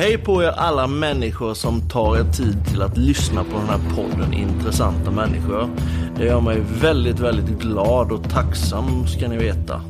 [0.00, 3.80] Hej på er alla människor som tar er tid till att lyssna på den här
[3.96, 5.68] podden Intressanta människor.
[6.16, 9.80] Det gör mig väldigt, väldigt glad och tacksam ska ni veta.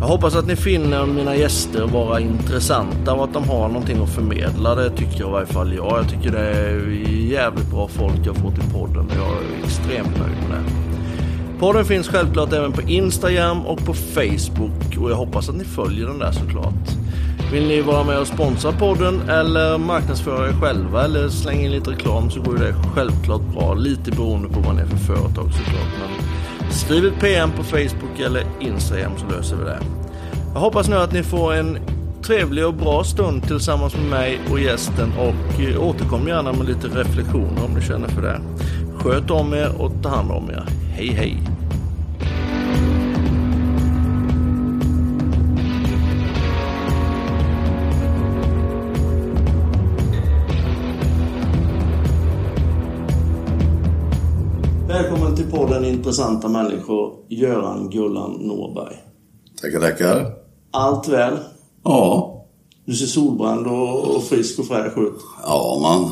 [0.00, 4.14] Jag hoppas att ni finner mina gäster vara intressanta och att de har någonting att
[4.14, 4.74] förmedla.
[4.74, 5.98] Det tycker jag i varje fall jag.
[5.98, 6.88] Jag tycker det är
[7.32, 9.10] jävligt bra folk jag fått i podden.
[9.16, 11.58] Jag är extremt nöjd med det.
[11.58, 16.06] Podden finns självklart även på Instagram och på Facebook och jag hoppas att ni följer
[16.06, 17.07] den där såklart.
[17.52, 21.90] Vill ni vara med och sponsra podden eller marknadsföra er själva eller slänga in lite
[21.90, 23.74] reklam så går det självklart bra.
[23.74, 25.88] Lite beroende på vad ni är för företag såklart.
[25.98, 29.78] Men skriv ett PM på Facebook eller Instagram så löser vi det.
[30.54, 31.78] Jag hoppas nu att ni får en
[32.22, 36.86] trevlig och bra stund tillsammans med mig och gästen och eh, återkom gärna med lite
[36.88, 38.40] reflektioner om ni känner för det.
[38.98, 40.64] Sköt om er och ta hand om er.
[40.92, 41.57] Hej hej!
[55.38, 58.96] Till podden Intressanta människor, Göran Gullan Norberg.
[59.60, 60.32] Tackar, tackar.
[60.70, 61.36] Allt väl?
[61.84, 62.34] Ja.
[62.84, 65.20] Du ser solbränd och, och frisk och fräsch ut.
[65.42, 66.10] Ja, man,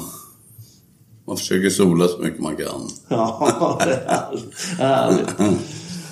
[1.26, 2.88] man försöker sola så mycket man kan.
[3.08, 4.78] Ja, det är härligt.
[4.78, 5.60] härligt.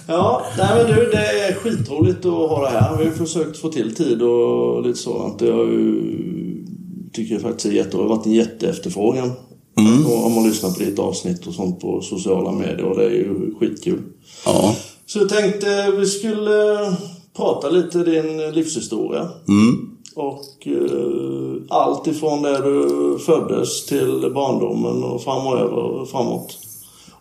[0.09, 2.99] Ja, nej men du, det är skitroligt att ha det här.
[2.99, 5.39] Vi har försökt få till tid och lite sådant.
[5.39, 6.67] Det har ju,
[7.13, 9.33] tycker jag faktiskt är jätte, det har varit en jätteefterfrågan.
[9.79, 10.07] Mm.
[10.07, 13.55] Om man lyssnar på ditt avsnitt och sånt på sociala medier och det är ju
[13.61, 14.03] skitkul.
[14.45, 14.77] Ja.
[15.07, 16.93] Så jag tänkte vi skulle
[17.37, 19.29] prata lite din livshistoria.
[19.49, 19.91] Mm.
[20.17, 26.59] Och eh, allt ifrån där du föddes till barndomen och framöver, framåt.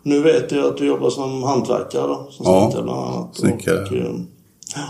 [0.04, 3.36] Nu vet jag att du jobbar som hantverkare då, som Ja, snickare bland annat.
[3.36, 3.80] snickare.
[3.84, 4.16] Och, eh,
[4.76, 4.88] ja.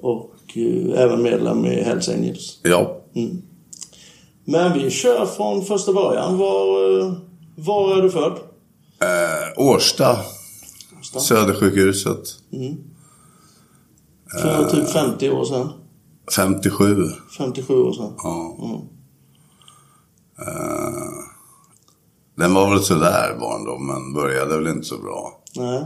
[0.00, 2.58] och eh, även medlem i Hells Angels.
[2.62, 2.96] Ja.
[4.44, 6.38] Men vi kör från första början.
[6.38, 7.12] Var, eh,
[7.56, 8.32] var är du född?
[9.00, 10.16] Eh, Årsta.
[11.20, 12.22] Södersjukhuset.
[14.42, 15.68] För typ 50 år sedan.
[16.36, 16.96] 57.
[17.38, 18.12] 57 år sedan.
[18.16, 18.56] Ja.
[18.62, 18.76] Mm.
[20.38, 21.12] Eh,
[22.36, 24.12] den var väl sådär barndomen.
[24.14, 25.40] Började väl inte så bra.
[25.56, 25.84] Nej.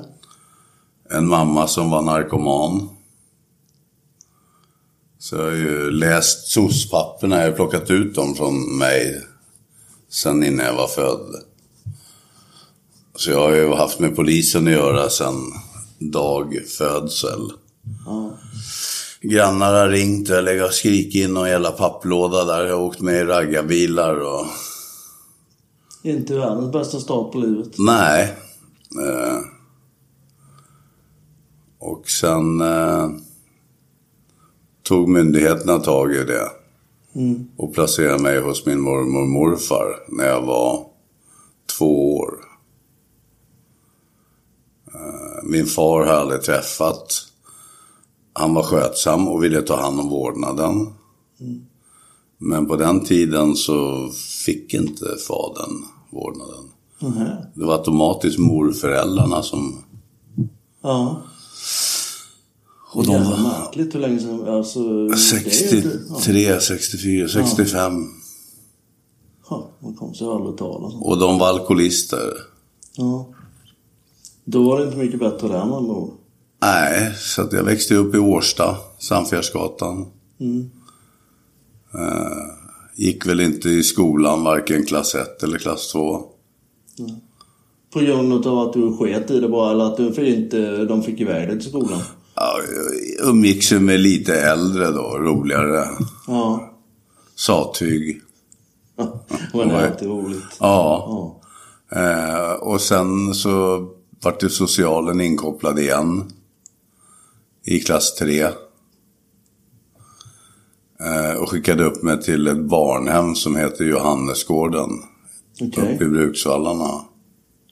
[1.10, 2.88] En mamma som var narkoman.
[5.18, 7.36] Så jag har ju läst SOS-papperna.
[7.40, 9.22] Jag har plockat ut dem från mig
[10.10, 11.42] sen innan jag var född.
[13.14, 15.34] Så jag har ju haft med polisen att göra sen
[15.98, 17.52] dag födsel.
[18.06, 18.38] Ja.
[19.20, 22.66] Grannar har ringt och jag lägger och skrikit in någon jävla papplåda där.
[22.66, 24.46] Jag har åkt med i raggarbilar och...
[26.02, 27.68] Inte världens bästa start på livet.
[27.78, 28.34] Nej.
[29.06, 29.38] Eh,
[31.78, 33.08] och sen eh,
[34.88, 36.50] tog myndigheterna tag i det.
[37.15, 37.49] Mm.
[37.56, 40.87] Och placerade mig hos min mormor och morfar när jag var
[41.78, 42.34] två år.
[44.94, 47.06] Eh, min far har jag aldrig träffat.
[48.32, 50.87] Han var skötsam och ville ta hand om vårdnaden.
[52.38, 54.09] Men på den tiden så
[54.47, 56.65] fick inte fadern vårdnaden.
[57.03, 57.28] Mhm.
[57.55, 59.82] Det var automatiskt morföräldrarna som...
[60.82, 61.22] Ja.
[62.93, 64.49] Och de var märkligt hur länge sedan.
[64.49, 66.15] Alltså, det är ju inte- ja.
[66.21, 67.93] 63, 64, 65.
[69.50, 71.04] Ja, man kom sig aldrig tal och sånt.
[71.04, 72.32] Och de var alkoholister.
[72.97, 73.26] Ja.
[74.44, 76.10] Då var det inte mycket bättre där andra ord.
[76.62, 80.06] Nej, så att jag växte upp i Årsta, Sandfjärdsgatan.
[80.41, 80.70] Mm.
[81.94, 82.37] Eh,
[82.97, 86.22] gick väl inte i skolan, varken klass 1 eller klass 2.
[87.93, 91.20] På grund av att du sket i det bara, eller att du inte, de fick
[91.20, 92.00] iväg dig till skolan?
[92.41, 92.60] Ja,
[93.19, 95.88] umgicks ju med lite äldre då, roligare.
[96.26, 96.71] Ja.
[97.37, 98.21] Sattyg.
[99.53, 100.44] Men det är alltid roligt.
[100.60, 101.04] Ja.
[101.91, 102.00] Ja.
[102.00, 103.87] Eh, och sen så
[104.22, 106.32] vart ju socialen inkopplad igen.
[107.65, 108.43] I klass 3.
[108.43, 108.53] Eh,
[111.41, 114.91] och skickade upp mig till ett barnhem som heter Johannesgården.
[115.61, 115.94] Okej.
[115.94, 117.00] Uppe i Bruksvallarna.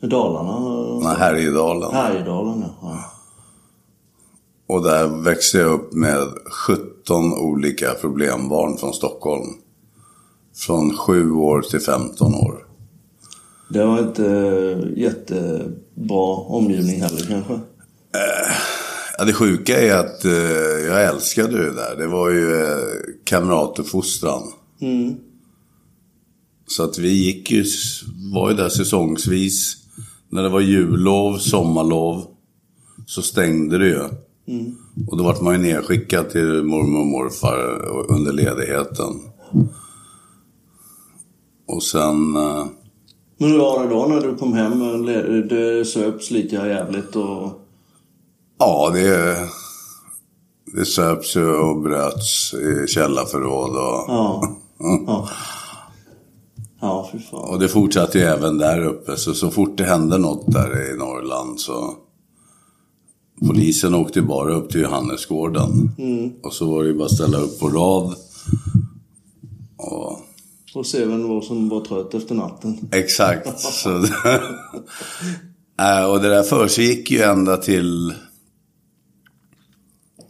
[0.03, 0.59] Dalarna?
[1.09, 1.95] Nej, Härjedalen.
[1.95, 3.13] Härjedalen, ja.
[4.67, 6.29] Och där växte jag upp med
[6.67, 9.47] 17 olika problembarn från Stockholm.
[10.57, 12.67] Från 7 år till 15 år.
[13.69, 14.23] Det var inte
[14.97, 17.61] jättebra omgivning heller kanske?
[19.19, 20.33] Ja, det sjuka är att eh,
[20.87, 21.97] jag älskade det där.
[21.97, 22.79] Det var ju eh,
[23.25, 24.43] kamratuppfostran.
[24.81, 25.17] Mm.
[26.67, 27.65] Så att vi gick ju,
[28.33, 29.77] var ju där säsongsvis.
[30.29, 32.27] När det var jullov, sommarlov,
[33.07, 34.09] så stängde det ju.
[35.11, 39.13] Och då vart man ju nedskickad till mormor och morfar under ledigheten.
[41.69, 42.37] Och sen...
[42.37, 42.67] eh,
[43.39, 45.03] Men hur var det då när du kom hem?
[45.49, 47.61] Det söps lika jävligt och...
[48.59, 49.37] Ja, det,
[50.79, 53.71] det söps ju och bröts i källarförråd.
[53.71, 54.57] Och, Ja.
[55.07, 55.29] Ja.
[56.81, 57.41] Ja, fy fan.
[57.51, 59.17] och det fortsatte ju även där uppe.
[59.17, 61.95] Så, så fort det hände något där i Norrland så...
[63.47, 65.91] Polisen åkte bara upp till Johannesgården.
[66.43, 68.15] Och så var det ju bara att ställa upp på rad.
[69.77, 70.21] Och,
[70.75, 72.89] Och se vem det var som var trött efter natten.
[72.93, 73.61] exakt.
[73.61, 74.05] så,
[75.79, 78.15] Äh, och det där försiggick ju ända till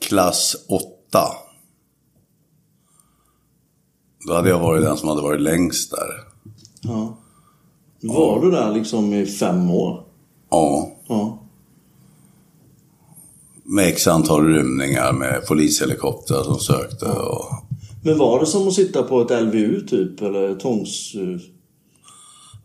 [0.01, 0.87] klass 8.
[4.27, 6.25] Då hade jag varit den som hade varit längst där.
[6.81, 7.17] Ja.
[8.03, 10.05] Var du där liksom i fem år?
[10.51, 10.91] Ja.
[11.09, 11.43] Ja.
[13.69, 17.07] Med x antal rymningar med polishelikoptrar som sökte.
[17.07, 17.45] Och,
[18.05, 20.23] Men var det som att sitta på ett LVU typ?
[20.23, 21.13] Eller tvångs...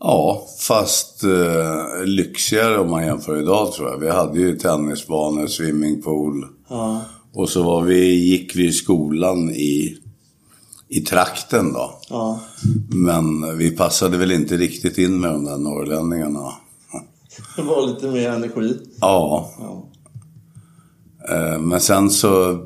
[0.00, 3.98] ja, fast eh, lyxigare om man jämför idag tror jag.
[3.98, 6.46] Vi hade ju tennisbanor, swimmingpool.
[6.68, 7.00] Ja.
[7.34, 9.96] Och så var vi, gick vi i skolan i,
[10.88, 12.00] i trakten då.
[12.08, 12.40] Ja.
[12.88, 16.52] Men vi passade väl inte riktigt in med de där norrlänningarna.
[17.56, 18.76] Det var lite mer energi.
[19.00, 19.88] Ja, Ja.
[21.28, 22.62] Eh, men sen så...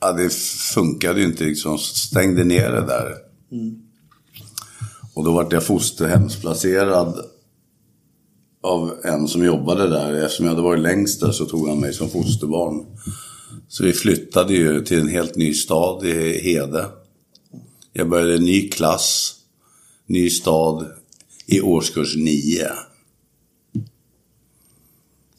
[0.00, 0.32] Ja, det
[0.74, 1.78] funkade ju inte liksom.
[1.78, 3.14] Stängde ner det där.
[5.14, 7.24] Och då vart jag fosterhemsplacerad
[8.62, 10.12] av en som jobbade där.
[10.12, 12.86] Eftersom jag hade varit längst där så tog han mig som fosterbarn.
[13.68, 16.86] Så vi flyttade ju till en helt ny stad i Hede.
[17.92, 19.34] Jag började en ny klass,
[20.06, 20.86] ny stad
[21.46, 22.70] i årskurs nio.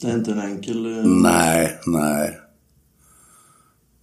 [0.03, 0.85] Det är inte en enkel...
[0.85, 2.39] eh, Nej, nej.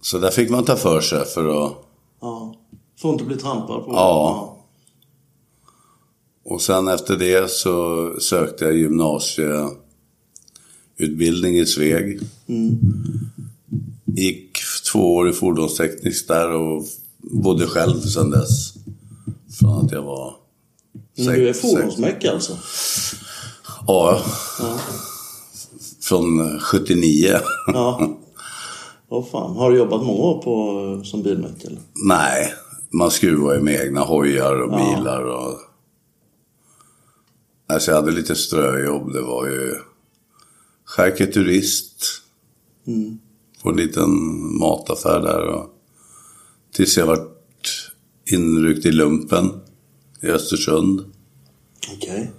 [0.01, 1.73] Så där fick man ta för sig för att...
[2.21, 2.55] Ja.
[3.01, 3.91] Får inte bli trampad på.
[3.93, 4.57] Ja.
[6.45, 12.19] Och sen efter det så sökte jag gymnasieutbildning i Sveg.
[14.05, 14.57] Gick
[14.91, 16.85] två år i fordonsteknisk där och
[17.19, 18.73] bodde själv sedan dess.
[19.59, 20.35] Från att jag var
[21.17, 22.57] Men du är sex- fordonsmäck alltså?
[23.87, 24.21] Ja,
[24.59, 24.79] Ja.
[26.11, 27.37] Från 79.
[27.67, 28.17] Ja.
[29.09, 29.55] Vad fan.
[29.55, 31.79] Har du jobbat många år på, som bilmäck eller?
[32.05, 32.53] Nej,
[32.93, 34.95] man skruvar ju med egna hojar och Ja.
[34.95, 35.59] bilar och...
[37.67, 39.13] Alltså jag hade lite ströjobb.
[39.13, 39.75] Det var ju
[40.85, 42.03] Skärke Turist.
[42.87, 43.19] Mm.
[43.63, 44.09] På en liten
[44.59, 45.45] mataffär där.
[45.47, 45.65] Och...
[46.73, 47.37] Tills jag vart
[48.31, 49.49] inryckt i lumpen
[50.21, 51.05] i Östersund.
[51.97, 52.31] Okej.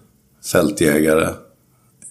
[0.53, 1.35] Fältjägare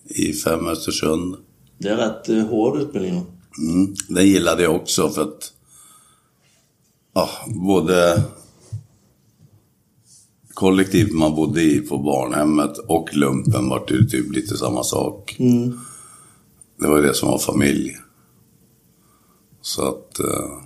[0.05, 1.35] i fem Östersund.
[1.81, 3.25] Det är rätt eh, hård utbildning.
[3.57, 3.95] Mm.
[4.09, 5.53] Den gillade jag också för att
[7.13, 8.23] ja, både
[10.53, 15.35] kollektivet man bodde i på barnhemmet och lumpen var det typ lite samma sak.
[15.39, 15.79] Mm.
[16.79, 17.97] Det var det som var familj.
[19.61, 20.19] Så att...
[20.19, 20.61] Eh,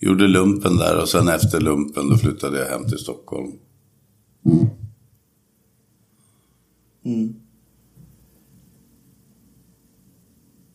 [0.00, 3.52] gjorde lumpen där och sen efter lumpen då flyttade jag hem till Stockholm.
[7.04, 7.34] Mm.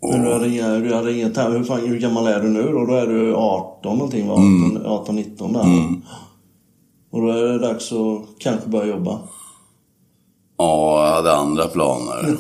[0.02, 2.86] Men du hade inga, du inga tam- hur, fan, hur gammal är du nu då?
[2.86, 4.34] Då är du 18 någonting va?
[4.34, 5.90] 18, 18 19 där.
[7.12, 9.20] Och då är det dags att kanske börja jobba.
[10.58, 12.24] Ja, jag hade andra planer.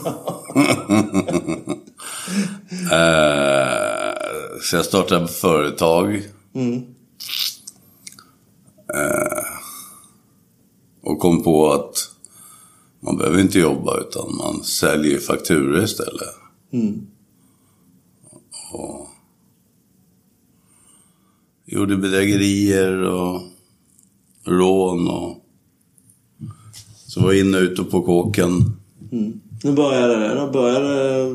[2.91, 4.13] eh,
[4.62, 6.22] så jag startade företag.
[6.56, 6.82] Mm.
[11.03, 11.94] Och kom på att
[13.00, 16.36] man behöver inte jobba utan man säljer fakturor istället.
[16.74, 17.08] Mm.
[18.72, 19.08] Och
[21.66, 23.42] gjorde bedrägerier och
[24.44, 25.38] rån och
[27.08, 28.51] så var jag inne och ute på kåken.
[29.12, 29.42] Mm.
[29.63, 30.36] Nu började det.
[30.36, 31.25] Då började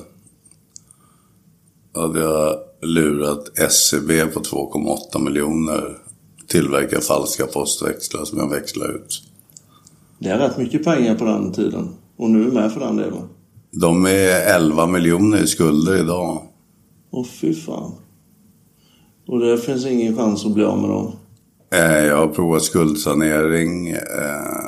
[1.96, 5.98] Hade jag lurat SCB på 2,8 miljoner.
[6.48, 9.22] Tillverka falska postväxlar som jag växlade ut.
[10.20, 11.89] Det är rätt mycket pengar på den tiden.
[12.17, 13.29] Och nu med för den delen.
[13.72, 16.41] De är 11 miljoner i skulder idag.
[17.12, 17.91] Åh fy fan.
[19.27, 21.12] Och det finns ingen chans att bli av med dem.
[21.72, 23.90] Eh, Jag har provat skuldsanering.
[23.90, 24.66] eh,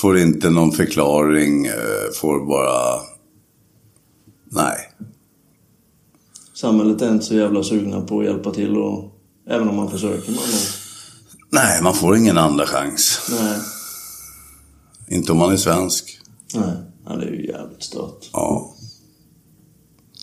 [0.00, 1.66] Får inte någon förklaring.
[1.66, 1.72] eh,
[2.20, 3.00] Får bara
[4.50, 4.92] Nej.
[6.54, 9.12] Samhället är inte så jävla sugna på att hjälpa till och
[9.48, 10.40] även om man försöker man.
[11.50, 13.28] Nej, man får ingen andra chans.
[13.40, 13.58] Nej,
[15.18, 16.20] Inte om man är svensk.
[16.54, 16.72] nej.
[17.08, 18.30] Ja, det är ju jävligt stört.
[18.32, 18.74] Ja.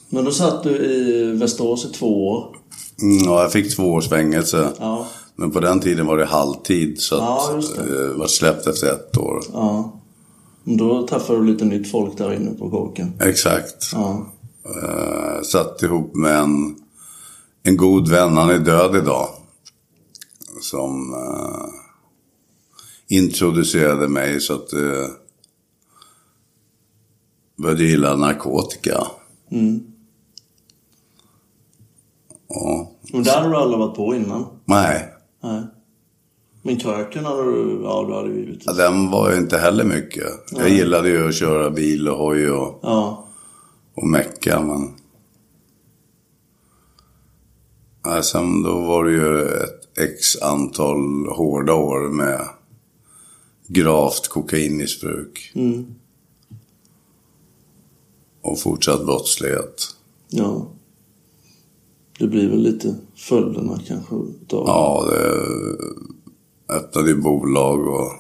[0.10, 2.57] Men då satt du i Västerås i två år.
[3.01, 4.71] Mm, ja, jag fick två års fängelse.
[4.79, 5.07] Ja.
[5.35, 8.05] Men på den tiden var det halvtid så att det.
[8.05, 9.43] eh, var släppt efter ett år.
[9.53, 10.00] Ja.
[10.63, 13.13] Då träffade du lite nytt folk där inne på kåken.
[13.19, 13.89] Exakt.
[13.93, 14.25] Ja.
[14.65, 16.75] Eh, satt ihop med en,
[17.63, 19.29] en god vän, han är död idag.
[20.62, 21.69] Som eh,
[23.17, 25.07] introducerade mig så att eh,
[27.55, 29.07] började gilla narkotika.
[29.51, 29.92] Mm.
[32.53, 32.91] Ja.
[33.13, 34.45] Men där hade du aldrig varit på innan?
[34.65, 35.10] Nej,
[35.43, 35.62] Nej.
[36.62, 38.63] Men kröken hade du, ja du hade givetvis.
[38.65, 40.27] ja, den var ju inte heller mycket.
[40.51, 43.27] Jag gillade ju att köra bil och hoj och, Ja.
[43.95, 44.89] och mecka men...
[48.03, 52.41] Ja, sen då var det ju ett x antal hårda år med
[53.67, 55.51] gravt kokainmissbruk.
[55.55, 55.95] Mm.
[58.41, 59.83] Och fortsatt brottslighet.
[60.29, 60.67] Ja.
[62.20, 68.12] Det blir väl lite följderna kanske utav Ja, det öppnade ju bolag och...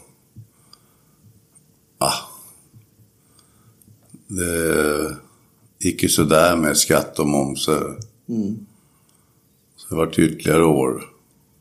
[1.97, 2.13] Ah.
[4.27, 5.17] Det
[5.79, 7.97] gick ju sådär med skatt och momser.
[8.29, 8.65] Mm.
[9.75, 11.09] Så det var ytterligare år.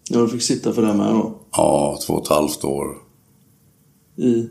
[0.09, 1.39] Ja, du fick sitta för det med då.
[1.53, 2.97] Ja, två och ett halvt år.
[4.17, 4.49] I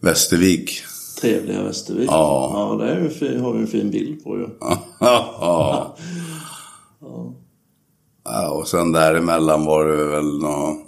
[0.00, 0.82] Västervik.
[1.20, 2.10] trevliga Västervik.
[2.10, 2.50] Ja.
[2.54, 4.48] Ja, det är ju har vi en fin bild på ju.
[5.00, 5.96] ja.
[7.00, 8.50] ja.
[8.50, 10.78] Och sen däremellan var det väl någon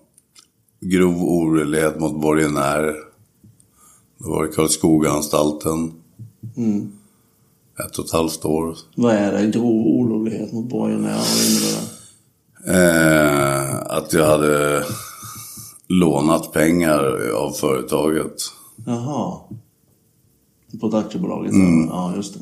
[0.81, 2.97] grov oredlighet mot borgenärer.
[4.19, 5.93] Då var det Karlskogaanstalten.
[6.57, 6.93] Mm.
[7.85, 8.77] Ett och ett halvt år.
[8.95, 9.47] Vad är det?
[9.47, 11.15] Grov olovlighet mot borgenärer?
[11.15, 12.01] Vad innebär det?
[12.67, 14.85] Eh, att jag hade
[15.89, 18.37] lånat pengar av företaget.
[18.87, 19.39] Jaha.
[20.81, 21.47] På ett aktiebolag?
[21.47, 21.87] Mm.
[21.87, 22.41] Ja, just det.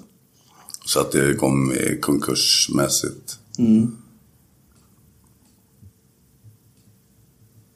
[0.84, 3.38] Så att det kom i konkursmässigt.
[3.58, 3.96] Mm.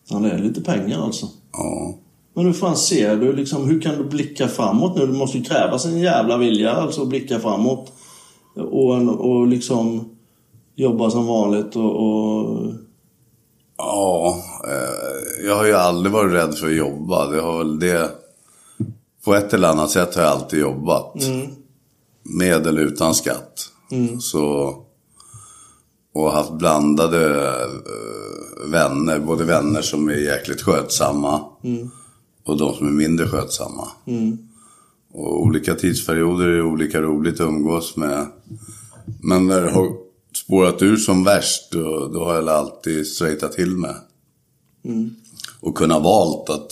[0.08, 1.28] Ja, det är lite pengar alltså.
[1.52, 1.94] Ja.
[2.34, 5.06] Men hur fan ser du liksom, hur kan du blicka framåt nu?
[5.06, 7.92] Det måste ju krävas en jävla vilja alltså att blicka framåt.
[8.54, 8.94] Och,
[9.30, 10.10] och liksom
[10.74, 11.96] jobba som vanligt och...
[11.96, 12.72] och
[13.76, 17.26] Ja, eh, jag har ju aldrig varit rädd för att jobba.
[17.26, 18.10] Det har väl det...
[19.24, 21.14] På ett eller annat sätt har jag alltid jobbat.
[22.22, 23.68] Med eller utan skatt.
[24.20, 24.76] Så...
[26.12, 29.18] Och haft blandade eh, vänner.
[29.18, 31.40] Både vänner som är jäkligt skötsamma.
[32.44, 33.88] Och de som är mindre skötsamma.
[35.14, 38.26] Och olika tidsperioder är olika roligt att umgås med.
[39.22, 39.92] Men när det har
[40.36, 43.94] spårat ur som värst, då, då har jag alltid straightat till mig.
[45.60, 46.70] Och kunnat valt att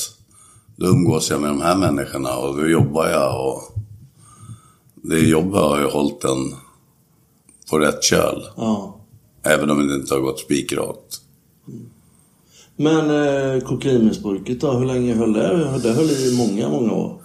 [0.77, 3.63] då umgås jag med de här människorna och då jobbar jag och
[4.95, 6.55] det jobbet har ju hållit en
[7.71, 8.47] på rätt köl.
[8.57, 9.00] ja.
[9.43, 11.21] Även om det inte har gått spikrakt.
[12.77, 15.81] Men eh, kokainmissbruket då, hur länge höll det?
[15.83, 17.23] Det höll i många, många år.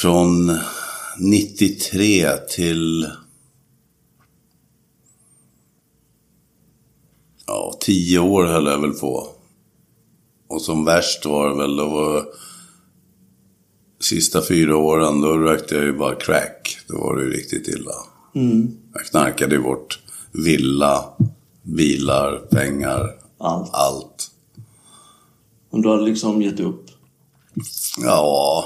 [0.00, 0.58] Från
[1.18, 3.06] 93 till...
[7.46, 9.28] Ja, 10 år höll jag väl på.
[10.48, 12.24] Och som värst var det väl, då var...
[14.00, 16.78] Sista fyra åren, då rökte jag ju bara crack.
[16.88, 17.94] Då var det ju riktigt illa.
[18.94, 19.98] Jag knarkade ju bort
[20.32, 21.04] villa,
[21.62, 23.70] bilar, pengar, Allt.
[23.72, 24.30] allt.
[25.70, 26.84] Men du hade liksom gett upp.
[27.98, 28.64] Ja,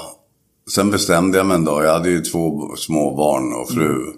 [0.75, 1.85] sen bestämde jag mig en dag.
[1.85, 4.13] Jag hade ju två små barn och fru.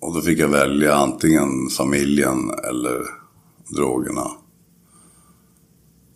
[0.00, 3.02] Och då fick jag välja antingen familjen eller
[3.76, 4.26] drogerna.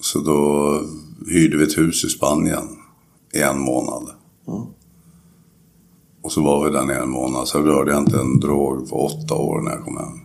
[0.00, 0.80] Så då
[1.30, 2.68] hyrde vi ett hus i Spanien
[3.34, 4.10] i en månad.
[4.46, 4.68] Ja.
[6.22, 7.48] Och så var vi där nere en månad.
[7.48, 10.18] Sen rörde jag inte en drog på åtta år när jag kom hem.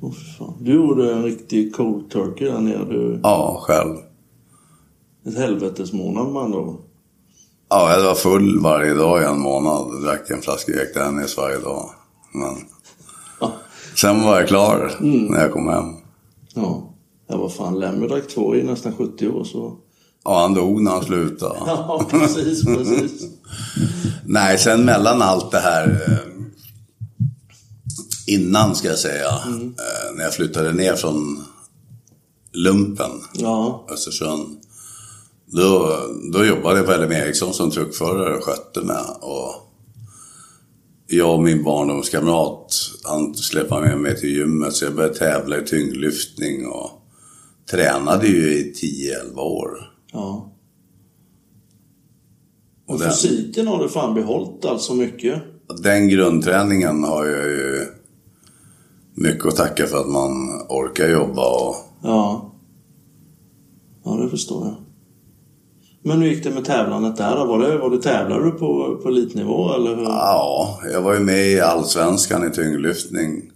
[0.00, 0.54] Fy fan.
[0.60, 2.84] Du gjorde en riktig cold turkey där nere.
[2.84, 3.96] Du, Ja, själv.
[5.26, 6.76] ett helvetesmånad andra ord.
[7.68, 10.02] Ja, jag var full varje dag i en månad.
[10.02, 10.94] Drack en flaska Jack
[11.36, 11.90] varje dag.
[12.32, 12.54] Men
[13.40, 13.52] Ja.
[14.00, 14.92] sen var jag klar
[15.30, 15.84] när jag kom hem.
[16.54, 16.82] Ja.
[17.26, 19.72] Jag var fan Lemmy drack två i nästan 70 år så...
[20.24, 21.58] Ja, han dog när han slutade.
[21.66, 23.22] Ja, precis, precis.
[24.24, 26.44] Nej, sen mellan allt det här eh,
[28.34, 29.28] innan ska jag säga.
[29.28, 31.44] Eh, när jag flyttade ner från
[32.52, 33.86] lumpen, Ja.
[33.92, 34.56] Östersund.
[35.46, 35.98] Då,
[36.32, 39.04] då jobbade jag på LM Ericsson som truckförare och skötte mig.
[39.20, 39.54] Och
[41.06, 45.66] jag och min barndomskamrat, han släppte med mig till gymmet så jag började tävla i
[45.66, 46.90] tyngdlyftning och
[47.70, 48.72] tränade ju i
[49.34, 49.90] 10-11 år.
[50.12, 50.52] Ja.
[52.86, 55.42] Och Och den, fysiken har du fan behållit alltså mycket.
[55.82, 57.86] den grundträningen har jag ju
[59.14, 60.32] mycket att tacka för att man
[60.68, 62.52] orkar jobba och Ja.
[64.04, 64.74] Ja, det förstår jag.
[66.02, 67.44] Men hur gick det med tävlandet där?
[67.46, 70.02] Var det, var det, tävlade du på, på elitnivå eller hur?
[70.02, 73.50] Ja, jag var ju med i Allsvenskan i tyngdlyftning.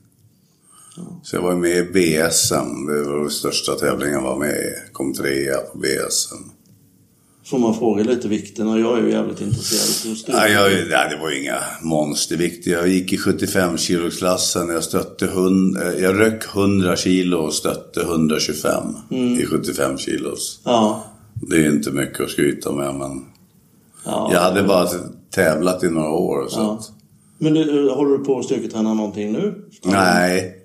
[1.22, 4.92] Så jag var med i BSM, det var den största tävlingen jag var med i.
[4.92, 6.50] Kom trea på BSM.
[7.44, 10.16] Får man fråga lite vikten och jag är ju jävligt intresserad.
[10.28, 12.70] Nej, jag, nej, det var ju inga monstervikter.
[12.70, 14.68] Jag gick i 75 kilosklassen.
[14.68, 20.60] Jag stötte hund, eh, jag rök 100 kilo och stötte 125 i 75 kilos.
[20.64, 21.04] Ja.
[21.34, 23.24] Det är inte mycket att skryta med, men
[24.04, 24.30] ja.
[24.32, 24.88] jag hade bara
[25.30, 26.46] tävlat i några år.
[26.48, 26.80] Så Ja.
[27.38, 29.54] Men du, håller du på att styrketräna någonting nu?
[29.84, 30.61] nej.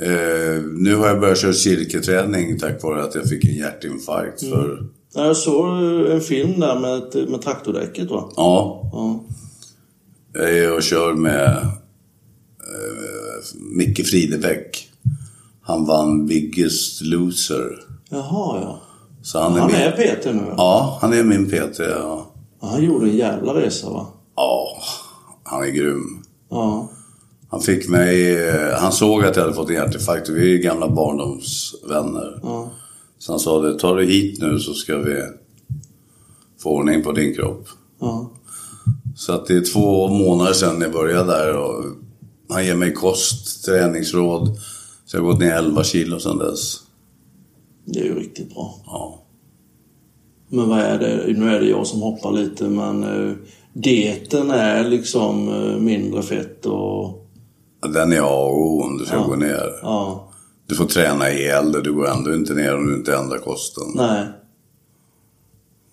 [0.00, 4.86] Eh, nu har jag börjat köra cirkelträning tack vare att jag fick en hjärtinfarkt för...
[5.14, 5.66] Ja, Jag såg
[6.10, 8.28] en film där med, med traktordäcket va?
[8.36, 9.24] Ja, Ja.
[10.32, 13.44] jag är och kör med eh,
[13.76, 14.88] Micke Fridebäck.
[15.62, 17.78] Han vann Biggest Loser.
[18.10, 18.80] Jaha ja.
[19.22, 19.76] Så han är Han min...
[19.80, 20.98] är Peter nu ja.
[21.00, 21.78] Han är min PT.
[21.78, 22.26] Ja,
[22.60, 24.06] Han gjorde en jävla resa va?
[24.36, 24.68] ja,
[25.42, 26.22] han är grym.
[26.50, 26.90] Ja.
[27.50, 28.36] Han fick mig...
[28.48, 32.40] eh, Han såg att jag hade fått en hjärtinfarkt vi är ju gamla barndomsvänner.
[32.42, 32.70] Ja.
[33.18, 35.22] Så han sa det, ta dig hit nu så ska vi
[36.62, 37.68] få ordning på din kropp.
[38.00, 38.30] Ja.
[39.16, 41.84] Så att det är två månader sedan jag började där och
[42.48, 44.58] han ger mig kost, träningsråd.
[45.06, 46.76] Så jag har gått ner 11 kilo sedan dess.
[47.84, 48.74] Det är ju riktigt bra.
[48.86, 49.22] Ja.
[50.48, 51.38] Men vad är det?
[51.38, 53.36] Nu är det jag som hoppar lite men uh,
[53.72, 57.25] dieten är liksom eh, mindre fett och...
[57.94, 59.22] Den är A och O om du ska Ja.
[59.26, 59.78] gå ner.
[59.82, 60.28] Ja.
[60.66, 63.84] Du får träna ihjäl det, du går ändå inte ner om du inte ändrar kosten.
[63.94, 64.24] Nej.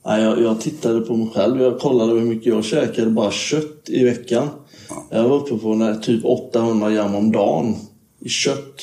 [0.05, 1.61] Nej, jag, jag tittade på mig själv.
[1.61, 4.49] Jag kollade hur mycket jag käkade bara kött i veckan.
[5.09, 7.75] Jag var uppe på när, typ 800 gram om dagen
[8.19, 8.81] i kött.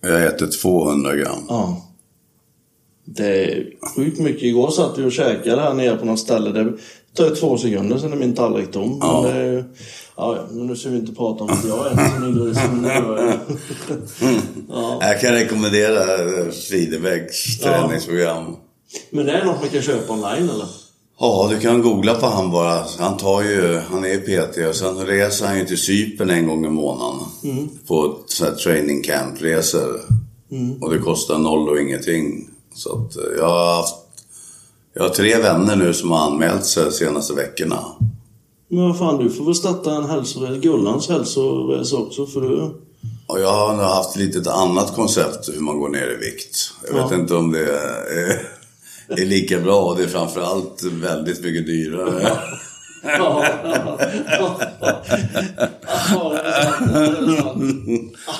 [0.00, 1.38] Jag äter 200 gram.
[1.48, 1.86] Ja.
[3.04, 4.42] Det är sjukt mycket.
[4.42, 6.50] Igår satt vi och käkade här nere på något ställe.
[6.50, 6.72] Det
[7.14, 8.98] tar två sekunder sen är min tallrik tom.
[9.00, 9.22] Ja.
[9.22, 9.64] Men, det,
[10.20, 12.80] ja, ja, men nu ska vi inte prata om att jag äter som.
[12.80, 13.38] Men det gör jag.
[14.68, 14.98] ja.
[15.00, 16.06] Jag kan rekommendera
[16.52, 18.56] Fridebäcks träningsprogram.
[19.10, 20.66] Men det är något man kan köpa online eller?
[21.18, 22.84] Ja, du kan googla på han bara.
[22.98, 26.66] Han tar ju, han är PT och sen reser han ju till Cypern en gång
[26.66, 27.20] i månaden.
[27.86, 30.00] På så här training camp-resor.
[30.80, 32.48] Och det kostar noll och ingenting.
[32.74, 33.94] Så att eh, jag har haft,
[34.94, 37.84] jag har tre vänner nu som har anmält sig de senaste veckorna.
[38.70, 42.70] Men vad fan, du får väl starta en hälsoresa, Gullans hälsoresa också för du...
[43.26, 46.56] Och jag har nog haft lite ett annat koncept hur man går ner i vikt.
[46.86, 47.14] Jag vet Ja.
[47.16, 48.42] inte om det är,
[49.08, 52.32] är lika bra och det är framförallt väldigt mycket dyrare.
[53.02, 53.98] Ja, ja,
[54.40, 54.60] ja.
[56.12, 56.32] Ja,
[57.26, 57.36] det.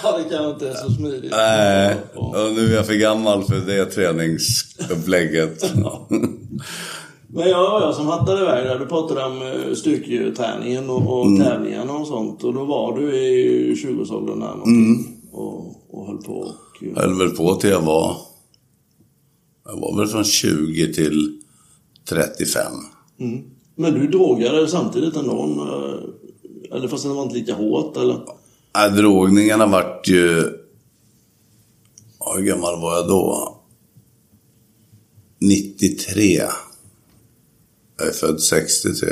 [0.03, 1.31] Ja, kan inte är så smidigt.
[1.31, 2.21] Nej, Ja.
[2.21, 5.63] och nu är jag för gammal för det träningsupplägget.
[7.33, 11.93] Men jag, jag som hattade iväg där, du pratade om eh, styrketräningen och, och tävlingarna
[11.93, 12.45] och sånt.
[12.45, 16.33] Och då var du i 20-årsåldern där någonting, och, och höll på.
[16.33, 18.17] Och, Jag höll väl på till jag var...
[19.65, 21.41] Jag var väl från 20 till
[22.09, 22.63] 35.
[23.21, 23.45] mm.
[23.75, 25.43] Men du drogade samtidigt ändå?
[25.43, 28.15] eh, Eller fast det var inte lika hårt eller?
[28.87, 30.43] Äh, drogningarna vart ju...
[32.21, 33.57] Ja, hur gammal var jag då?
[35.41, 36.41] 93.
[38.01, 39.09] Jag är född 63.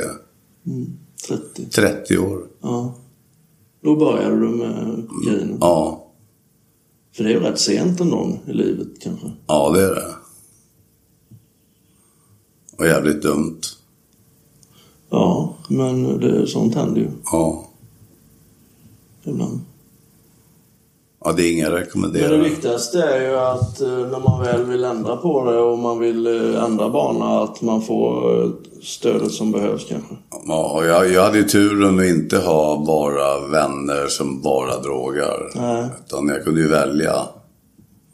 [0.65, 0.97] Mm.
[1.27, 1.65] 30?
[1.65, 2.47] 30 år.
[2.61, 2.95] Ja.
[3.81, 5.57] Då började du med kokainen?
[5.61, 6.05] Ja,
[7.15, 9.31] För det är ju rätt sent ändå i livet kanske.
[9.47, 10.13] ja det är det.
[12.77, 13.61] Och jävligt dumt.
[15.09, 17.65] Ja, men det, sånt händer ju Ja.
[19.23, 19.59] ibland.
[21.25, 24.83] Ja, det är inga Men det viktigaste är ju att eh, när man väl vill
[24.83, 28.49] ändra på det och man vill eh, ändra bana att man får eh,
[28.83, 30.15] stödet som behövs kanske.
[30.47, 35.51] Ja, jag, jag hade ju turen att inte ha bara vänner som bara drogar.
[35.55, 35.85] Nej.
[36.05, 37.15] Utan jag kunde ju välja.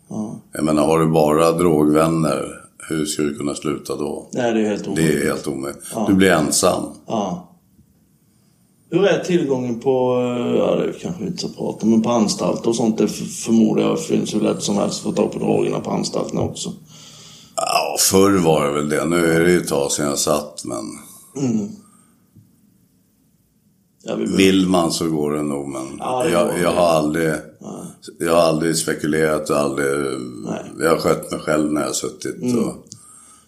[0.10, 0.36] Ja.
[0.54, 4.28] Jag menar, har du bara drogvänner, hur ska du kunna sluta då?
[4.34, 5.22] Nej, det är helt Det omöjligt.
[5.24, 5.84] är helt omöjligt.
[6.08, 6.84] Du blir ensam.
[7.08, 7.48] Ja.
[8.90, 12.10] Hur är tillgången på, eh, ja det kanske vi inte ska prata om, men på
[12.10, 12.98] anstalter och sånt?
[12.98, 16.42] Det förmodar jag finns hur lätt som helst att få tag på drogerna på anstalterna
[16.42, 16.74] också.
[17.56, 19.06] Ja, förr var det väl det.
[19.06, 20.86] Nu är det ju ett tag sedan jag satt, men...
[24.04, 27.34] Ja, vi Vill man så går det nog, men Ja, det jag, jag har aldrig...
[28.20, 29.88] Jag har aldrig spekulerat och aldrig...
[30.46, 30.62] Nej.
[30.80, 32.86] Jag har skött mig själv när jag har suttit och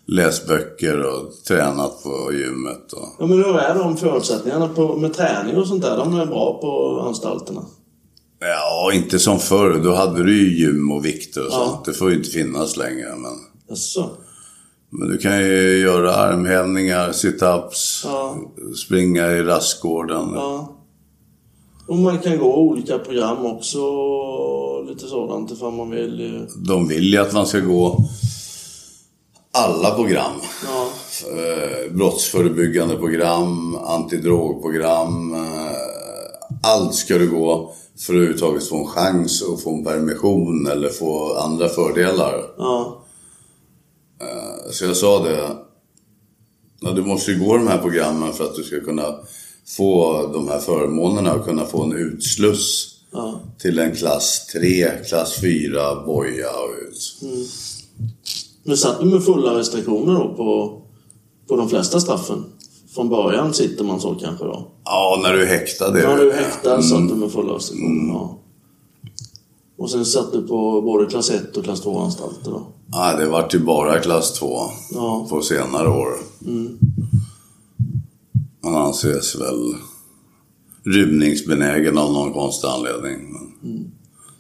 [0.08, 2.93] läst böcker och tränat på gymmet.
[2.93, 5.98] Och, Ja, men hur är de förutsättningarna på, med träning och sånt där?
[5.98, 7.65] De är bra på anstalterna?
[8.39, 9.82] ja, inte som förr.
[9.84, 11.65] Då hade du ju gym och vikter och Ja.
[11.65, 11.86] sånt.
[11.86, 13.15] Det får ju inte finnas längre.
[13.17, 13.32] Men,
[13.70, 14.10] Jaså?
[14.89, 18.38] men du kan ju göra armhävningar, sit-ups, Ja.
[18.86, 20.30] springa i rastgården.
[20.34, 20.74] Ja.
[21.88, 23.80] Och man kan gå olika program också.
[24.88, 26.46] Lite sådant ifall man vill.
[26.67, 27.98] De vill ju att man ska gå
[29.52, 30.32] alla program.
[30.66, 30.88] Ja.
[31.32, 35.34] eh, brottsförebyggande program, antidrogprogram.
[35.34, 35.72] Eh,
[36.64, 40.90] allt ska du gå för att överhuvudtaget få en chans att få en permission eller
[40.90, 42.44] få andra fördelar.
[42.58, 43.04] Ja.
[44.22, 45.58] Eh, så jag sa det.
[46.96, 49.16] Du måste ju gå de här programmen för att du ska kunna
[49.78, 53.40] få de här förmånerna och kunna få en utsluss Ja.
[53.60, 57.16] till en klass 3, klass 4, boja och ut.
[58.68, 60.82] Men satt du med fulla restriktioner då på,
[61.48, 62.46] på de flesta straffen?
[62.96, 64.68] Från början sitter man så kanske då?
[64.84, 65.88] Ja, när du är häktad.
[65.88, 68.14] är När du är häktad satt du med fulla restriktioner?
[68.14, 68.38] Ja.
[69.78, 72.68] Och sen satt du på både klass 1 och klass 2 anstalter då?
[72.88, 74.60] Nej, det vart ju bara klass 2
[74.92, 75.28] Ja.
[75.30, 76.10] på senare år.
[78.64, 79.76] Man anses väl
[80.86, 83.34] rymningsbenägen av någon konstig anledning.
[83.34, 83.92] Men...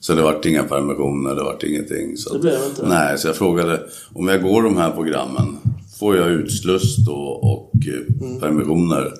[0.07, 2.17] Så det vart inga permissioner, det vart ingenting.
[2.17, 2.87] Så Det blev inte?
[2.87, 5.57] Nej, så jag frågade om jag går de här programmen,
[5.99, 9.13] får jag utsluss då och eh, permissioner?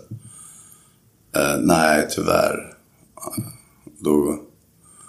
[1.36, 2.74] Eh, nej, tyvärr.
[4.00, 4.40] Då,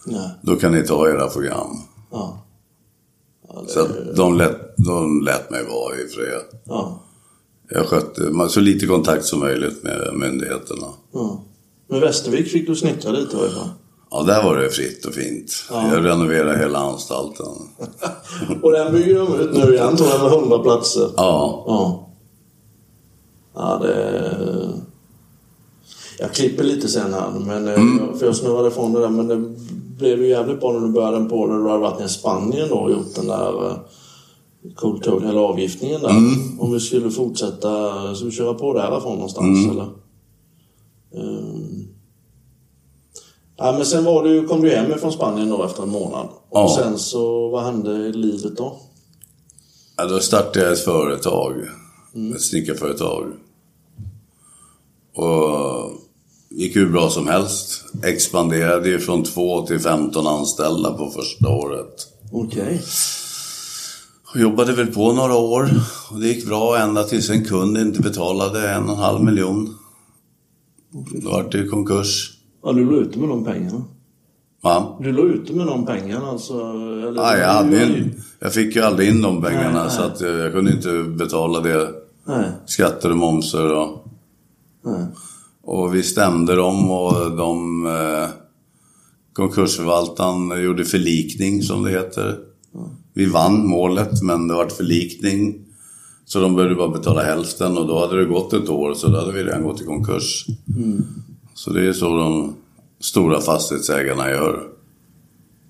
[0.07, 0.31] Nej.
[0.43, 1.77] då kan ni ta era program.
[2.11, 2.47] Ja.
[3.49, 6.61] Ja, det, Så de, lät, de lät mig vara i fred.
[6.65, 7.03] ja.
[7.71, 10.87] Jag skötte så lite kontakt som möjligt med myndigheterna.
[11.13, 11.45] ja.
[11.89, 13.69] Men Västervik fick du snickra lite varifrån?
[14.11, 15.53] Ja, där var det fritt och fint.
[15.71, 17.47] Jag renoverade hela anstalten.
[18.63, 21.11] Och den bygger de ut nu igen tror jag med 100 platser.
[21.17, 22.05] Ja, Ja.
[23.55, 24.75] Ja, det...
[26.19, 27.75] Jag klipper lite sen här, men, eh,
[28.19, 29.09] för jag snurrade ifrån det där.
[29.09, 29.37] Men det
[29.99, 32.75] blev ju jävligt bra när du började på när du hade varit i Spanien då
[32.75, 33.77] och gjort den där
[34.77, 36.11] cool toad, eller avgiftningen där.
[36.59, 37.69] Om vi skulle fortsätta,
[38.15, 39.87] ska vi köra på därifrån någonstans eller?
[43.61, 46.27] Ja, men sen var du, kom du hem från Spanien då efter en månad.
[46.49, 46.77] Och Ja.
[46.83, 48.77] sen så, vad hände i livet då?
[49.97, 51.55] ja då startade jag ett företag.
[52.35, 53.27] Ett snickarföretag.
[55.15, 55.91] Och
[56.51, 57.85] gick hur bra som helst.
[58.05, 62.07] Expanderade ju från 2 till 15 anställda på första året.
[62.33, 62.83] Okej.
[64.35, 65.71] Och jobbade väl på några år.
[66.11, 69.79] Och det gick bra ända tills en kund inte betalade en och en halv miljon.
[71.23, 72.38] Då var det konkurs.
[72.63, 73.85] Ja, du låg ute med de pengarna.
[74.63, 74.97] Va?
[75.01, 76.55] Du låg ute med de pengarna alltså?
[77.09, 80.11] Eller, Ja, jag, hade in, jag fick ju aldrig in de pengarna Nej, så nej.
[80.11, 81.91] att eh, jag kunde inte betala det.
[82.27, 84.07] Nej, Skatter och momser och...
[84.85, 85.07] nej.
[85.63, 87.87] Och vi stämde dem och de...
[87.87, 88.29] Eh,
[89.33, 92.39] konkursförvaltaren gjorde förlikning som det heter.
[93.15, 95.65] Vi vann målet men det var förlikning.
[96.25, 99.19] Så de behövde bara betala hälften och då hade det gått ett år så då
[99.19, 100.47] hade vi redan gått i konkurs.
[101.59, 102.55] Så det är så de
[103.01, 104.69] stora fastighetsägarna gör.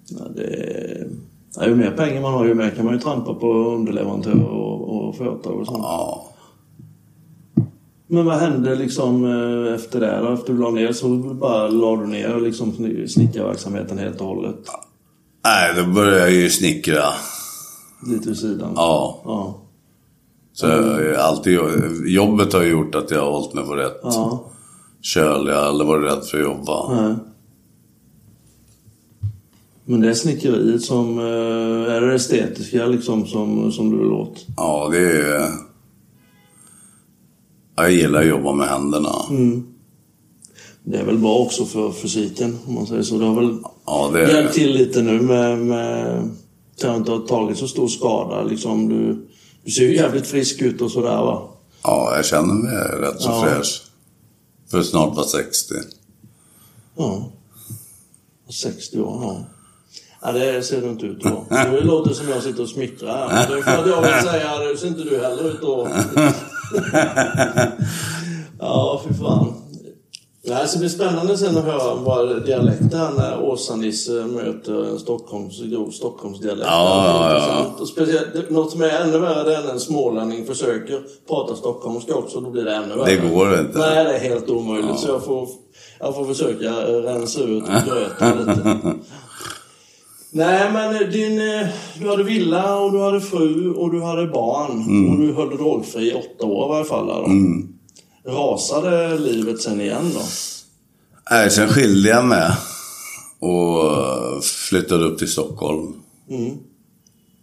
[0.09, 1.07] Ja, det...
[1.57, 5.09] Ja, ju mer pengar man har ju mer kan man ju trampa på underleverantörer och,
[5.09, 5.79] och företag och sånt.
[5.83, 6.27] Ja.
[8.07, 10.33] Men vad hände liksom eh, efter det då?
[10.33, 14.57] Efter du la ner så bara la du ner liksom sni- snickarverksamheten helt och hållet?
[15.45, 17.03] Nej, då började jag ju snickra.
[18.07, 18.73] Lite vid sidan?
[18.77, 19.21] Ja.
[19.25, 19.61] Ja.
[20.53, 21.59] Så jag alltid,
[22.07, 24.45] jobbet har gjort att jag har hållit mig på rätt Ja.
[25.15, 25.47] Köl.
[25.49, 27.03] Jag har aldrig varit rädd för att jobba.
[27.03, 27.15] Nej.
[29.85, 31.19] Men det är snickeriet som...
[31.19, 34.47] eh, Är det estetiska liksom som, som du vill åt?
[34.57, 35.49] Ja, det är...
[37.77, 39.13] Jag gillar att jobba med händerna.
[40.83, 43.19] Det är väl bra också för fysiken om man säger så.
[43.19, 45.59] Det har väl Ja, det hjälpt till lite nu med...
[45.59, 46.19] med
[46.85, 48.89] att inte ha tagit så stor skada liksom.
[48.89, 49.27] Du,
[49.65, 51.43] du ser ju jävligt frisk ut och sådär va?
[51.83, 53.43] Ja, jag känner mig rätt så Ja.
[53.49, 53.83] fräsch.
[54.71, 55.75] För snart var 60.
[56.97, 57.31] Ja.
[58.51, 59.45] 60 år, ja.
[60.23, 61.47] Ja, det ser du inte ut då.
[61.51, 63.49] Det låter som jag sitter och smickrar här.
[63.49, 65.89] Det är för att jag vill säga, det ser inte du heller ut då.
[68.61, 69.58] Ja, fy fan.
[70.49, 74.99] Nej, så det blir spännande sen att höra vad dialekter här när Åsa-Nisse möter en
[74.99, 76.67] Stockholms, grov Stockholmsdialekt.
[76.71, 77.87] Ja, ja, ja.
[77.87, 82.51] Speciellt, något som är ännu värre är när en smålänning försöker prata stockholmska också, då
[82.51, 83.05] blir det ännu värre.
[83.05, 83.79] Det går inte.
[83.79, 84.99] Nej, det är helt omöjligt.
[84.99, 85.49] Så jag får,
[86.01, 86.71] jag får försöka
[87.03, 88.79] rensa ut gröten lite.
[90.31, 91.67] Nej, men din, eh,
[92.01, 94.73] du hade villa och du hade fru och du hade barn.
[94.73, 95.13] Mm.
[95.13, 97.07] Och du höll drogfri i åtta år i varje fall.
[97.07, 97.27] Då.
[98.29, 100.21] Rasade livet sen igen då?
[101.31, 102.51] Nej, sen skilde jag mig
[103.39, 105.95] och flyttade upp till Stockholm.
[106.31, 106.59] Mm.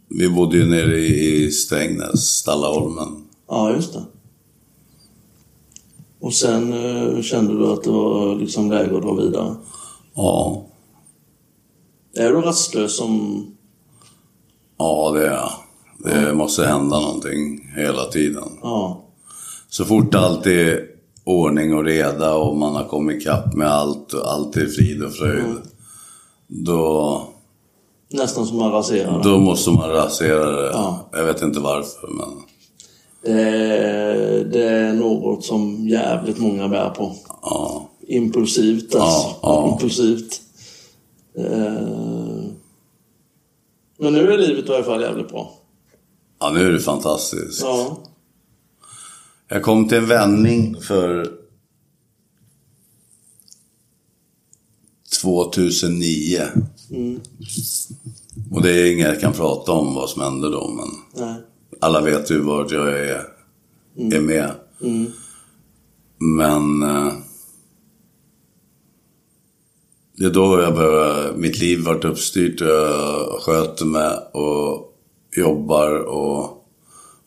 [0.10, 3.26] Vi bodde ju nere i Strängnäs, Stallaholmen.
[3.48, 4.04] Ja, just det.
[6.20, 9.56] Och sen eh, kände du att det var liksom läge att dra vidare.
[10.16, 10.66] Ja,
[12.14, 13.46] Är du rastlös som...
[14.78, 15.52] ja det är jag.
[15.98, 18.50] Det måste hända någonting hela tiden.
[18.62, 19.05] Ja.
[19.78, 20.88] Så fort allt är
[21.24, 25.14] ordning och reda och man har kommit ikapp med allt och allt är frid och
[25.14, 25.44] fröjd.
[26.48, 27.28] Då,
[28.10, 29.24] Nästan som man raserar.
[29.24, 30.70] då måste man rasera det.
[30.74, 31.10] Ja.
[31.12, 32.28] Jag vet inte varför men...
[33.22, 37.16] Det, det är något som jävligt många bär på.
[37.42, 39.28] Ja, Impulsivt alltså.
[39.28, 39.72] Ja, ja.
[39.72, 40.42] Impulsivt.
[41.38, 41.74] Eh,
[43.98, 45.52] Men nu är livet i alla fall jävligt bra.
[46.40, 47.62] ja nu är det fantastiskt.
[47.62, 47.98] Ja.
[49.48, 51.32] Jag kom till en vändning för
[55.22, 56.42] 2009.
[56.92, 57.20] Mm.
[58.52, 61.36] Och det är inget jag kan prata om vad som hände då, men Nej.
[61.82, 63.22] alla vet ju vart jag är,
[63.96, 64.52] är med.
[64.82, 65.12] Mm.
[66.18, 67.14] Men eh,
[70.18, 74.94] det är då jag började, mitt liv vart uppstyrt och jag sköter mig och
[75.38, 76.66] jobbar och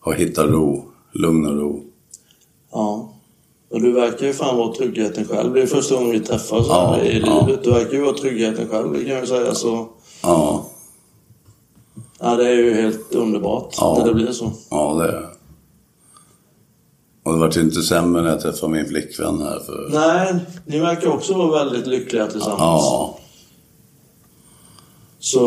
[0.00, 1.87] har hittat ro, lugn och ro.
[2.78, 3.08] Ja.
[3.70, 5.54] Och du verkar ju fan vara tryggheten själv.
[5.54, 7.46] Det är första gången vi träffas Ja, i ja.
[7.46, 7.64] livet.
[7.64, 9.54] Du verkar ju vara tryggheten själv, det kan jag säga.
[9.54, 9.88] Så,
[10.22, 10.64] Ja,
[12.20, 13.96] ja, det är ju helt underbart Ja.
[13.98, 14.52] när det blir så.
[14.70, 15.26] ja det är det.
[17.24, 19.88] Och det vart inte sämre när jag träffade min flickvän här för...
[19.92, 20.34] Nej,
[20.66, 22.58] ni verkar också vara väldigt lyckliga tillsammans.
[22.60, 23.18] Ja,
[25.20, 25.40] Så...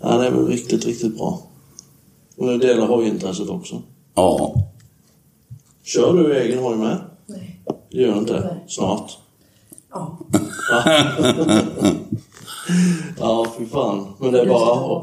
[0.00, 1.42] Ja, det är väl riktigt, riktigt bra.
[2.36, 3.82] Och ni delar hojintresset också.
[4.14, 4.54] ja.
[5.82, 6.98] Kör du egen hoj med?
[7.26, 7.60] Nej.
[7.90, 8.40] Det gör du inte?
[8.40, 8.64] Nej.
[8.68, 9.18] Snart?
[9.92, 10.18] Ja.
[13.18, 14.14] Ja, fy fan.
[14.18, 15.02] Men det är bara,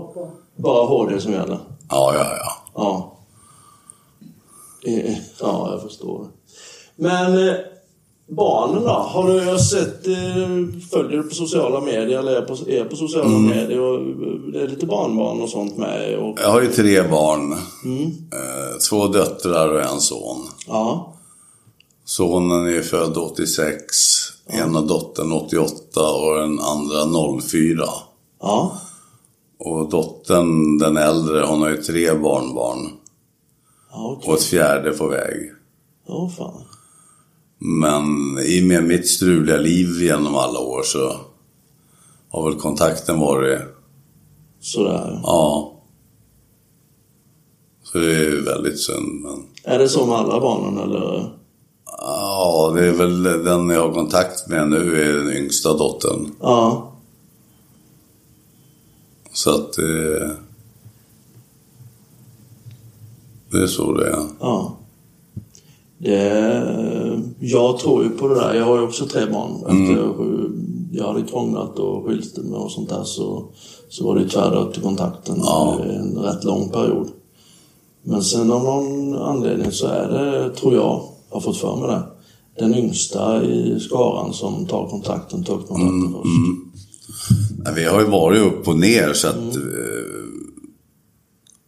[0.55, 1.57] bara HD som gäller?
[1.89, 2.51] Ja, ja, ja.
[2.75, 3.15] Ja.
[5.39, 6.27] Ja, jag förstår.
[6.95, 7.55] Men eh,
[8.29, 8.89] barnen då?
[8.89, 13.37] Har du sett, eh, följer du på sociala medier eller är på, är på sociala
[13.37, 13.79] medier?
[13.79, 14.05] Och eh,
[14.53, 16.17] det är lite barnbarn och sånt med.
[16.19, 17.51] Och, Jag har ju tre barn.
[17.53, 20.47] Eh, två döttrar och en son.
[20.67, 21.13] ja.
[22.05, 23.83] Sonen är född 86,
[24.47, 27.83] ena dottern 88 och den andra 04.
[28.41, 28.77] Ja.
[29.59, 32.89] Och dottern, den äldre, hon har ju tre barnbarn.
[33.91, 34.29] Ja, okej.
[34.31, 35.51] Och ett fjärde på väg.
[36.07, 36.61] Ja, fan.
[37.59, 41.15] Men i och med mitt struliga liv genom alla år så
[42.29, 43.59] har väl kontakten varit,
[44.59, 45.19] Sådär.
[45.23, 45.73] ja.
[47.83, 49.21] Så det är väldigt synd.
[49.21, 51.31] Men, Är det så med alla barnen eller?
[52.01, 56.31] ja, det är väl den jag har kontakt med nu är den yngsta dottern.
[56.41, 56.91] Ja.
[59.33, 60.35] Så att det...
[63.51, 64.25] Det är så det är.
[64.39, 64.75] Ja.
[66.01, 68.53] Det, jag tror ju på det där.
[68.53, 69.55] Jag har ju också tre barn.
[69.55, 70.09] Efter
[70.91, 73.45] jag, hade krånglat och skilt mig och sånt där så,
[73.89, 75.79] så var det tvärdött till kontakten Ja.
[75.85, 77.07] i en rätt lång period.
[78.03, 82.03] Men sen av någon anledning så är det, tror jag, har fått för mig det,
[82.59, 86.25] den yngsta i skaran som tar kontakten, tar upp kontakten först.
[87.63, 89.35] Nej, Vi har ju varit upp och ner så att...
[89.55, 90.19] Eh,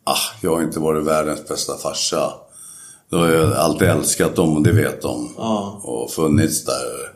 [0.03, 2.33] ah, jag har inte varit världens bästa farsa.
[3.11, 5.33] Då har jag alltid älskat dem och det vet de.
[5.37, 5.81] Ja.
[5.83, 7.11] Och funnits där.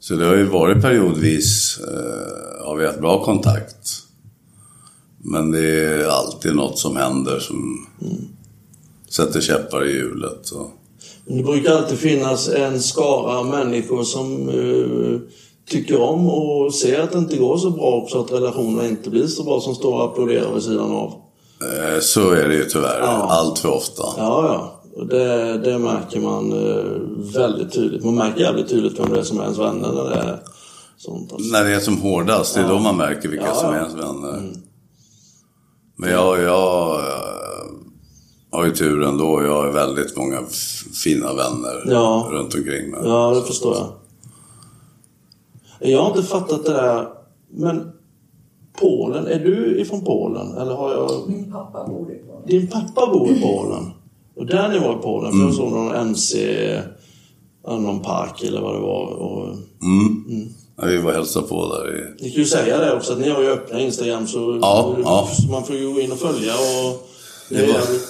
[0.00, 3.88] Så det har ju varit periodvis, eh, har vi haft bra kontakt.
[5.18, 7.86] Men det är alltid något som händer som
[9.10, 10.50] sätter käppar i hjulet.
[10.50, 10.70] Och,
[11.24, 15.20] det brukar alltid finnas en skara människor som eh,
[15.68, 19.26] tycker om och ser att det inte går så bra också, att relationerna inte blir
[19.26, 21.12] så bra, som står och applåderar vid sidan av.
[21.62, 23.26] Eh, Så är det ju tyvärr, Ja.
[23.30, 24.02] allt för ofta.
[24.16, 24.72] Ja, ja.
[25.04, 26.84] Det, det märker man eh,
[27.40, 28.04] väldigt tydligt.
[28.04, 30.38] Man märker jävligt tydligt vem det är som är ens vänner när det är
[30.98, 31.32] sånt.
[31.32, 31.52] Alltså.
[31.52, 32.72] När det är som hårdast, det är Ja.
[32.72, 33.78] då man märker vilka Ja, som är.
[33.78, 33.82] Mm.
[33.84, 34.42] ens vänner.
[35.98, 37.00] Men jag, jag,
[38.52, 39.42] har ju tur ändå.
[39.42, 40.38] Jag har väldigt många
[41.04, 41.90] fina vänner
[42.30, 43.00] runt omkring mig.
[43.04, 43.86] Ja, det förstår jag.
[45.80, 47.08] Jag har inte fattat det där,
[47.50, 47.92] men
[48.80, 50.56] Polen, är du ifrån Polen?
[50.56, 51.10] Eller har jag...
[51.28, 52.42] Min pappa bor i Polen.
[52.46, 53.90] Din pappa bor i Polen.
[54.36, 56.38] Och där ni var i Polen, för jag såg någon MC,
[57.68, 59.06] någon park eller vad det var.
[59.06, 59.48] Och,
[59.82, 60.48] Mm.
[60.76, 63.30] Ja, vi var och hälsade på där ni kan ju säga det också, att ni
[63.30, 65.28] har ju öppna Instagram så Ja, ja.
[65.50, 67.08] man får ju gå in och följa och
[67.48, 68.08] det är jävligt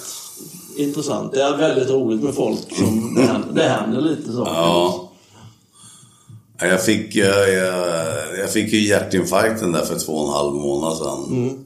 [0.77, 1.31] intressant.
[1.31, 4.51] Det är väldigt roligt med folk som det händer, det händer lite saker.
[4.51, 5.06] Ja.
[6.59, 7.53] Ja, Jag fick, jag,
[8.39, 11.25] jag, fick ju hjärtinfarkten där för två och en halv månad sedan.
[11.29, 11.63] Mm.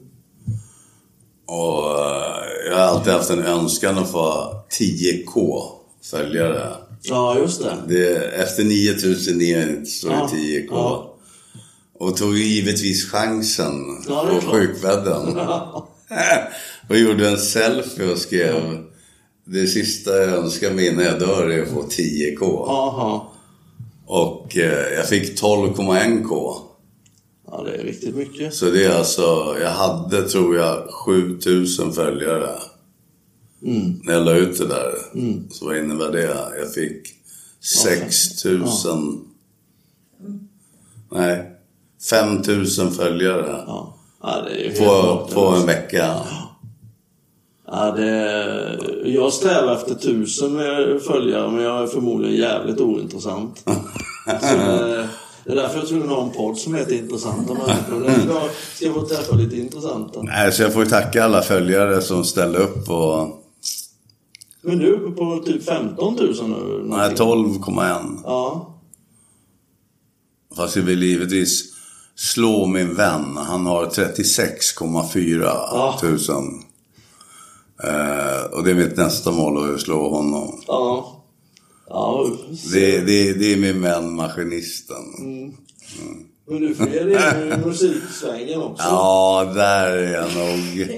[1.46, 5.62] Och eh, jag har alltid haft en önskan att få 10K
[6.10, 6.68] följare.
[7.02, 7.76] Ja, just det.
[7.88, 10.68] Det, efter 9009 så är det Ja, 10K.
[10.70, 11.08] ja.
[11.98, 15.38] Och tog givetvis chansen Ja, på sjukbädden.
[16.88, 18.54] och gjorde en selfie och skrev
[19.44, 22.66] Det sista jag önskar mig innan jag dör är att få 10K.
[22.68, 23.31] Aha.
[24.12, 26.56] Och eh, jag fick 12,1K.
[27.46, 28.54] Ja, det är riktigt mycket.
[28.54, 32.50] Så det är alltså, jag hade tror jag 7000 följare.
[33.62, 34.00] Mm.
[34.04, 34.94] När jag la ut det där.
[35.50, 36.36] Så vad innebär det?
[36.58, 37.08] Jag fick
[37.60, 39.24] 6000...
[41.10, 41.50] Nej,
[42.10, 43.64] 5000 följare.
[43.66, 43.96] Ja.
[44.22, 44.46] Ja,
[44.78, 46.16] På, på en vecka.
[47.74, 50.50] Ja, det, jag strävar efter tusen
[51.00, 53.62] följare, men jag är förmodligen jävligt ointressant.
[54.40, 55.08] Så det,
[55.44, 58.04] det är därför jag tror att ha en podd som heter Intressanta människor.
[58.06, 58.40] Jag ska,
[58.74, 60.22] ska få träffa lite intressanta.
[60.22, 63.38] Nej, så jag får ju tacka alla följare som ställde upp och...
[64.62, 66.82] Men du är uppe på typ 15 000 nu?
[66.84, 67.62] Nej, någonting.
[67.62, 68.18] 12,1.
[68.24, 68.74] Ja.
[70.56, 71.64] Fast jag vill givetvis
[72.14, 73.36] slå min vän.
[73.36, 76.44] Han har 36,4 tusen.
[77.84, 80.60] Eh, och det är mitt nästa mål att slå honom.
[80.66, 81.18] Ja.
[81.88, 82.26] Ja,
[82.72, 84.96] Det, det, det är min vän Maskinisten.
[86.48, 88.84] men du får ge dig in i musiksvängen också.
[88.84, 90.88] Ja, där är jag nog.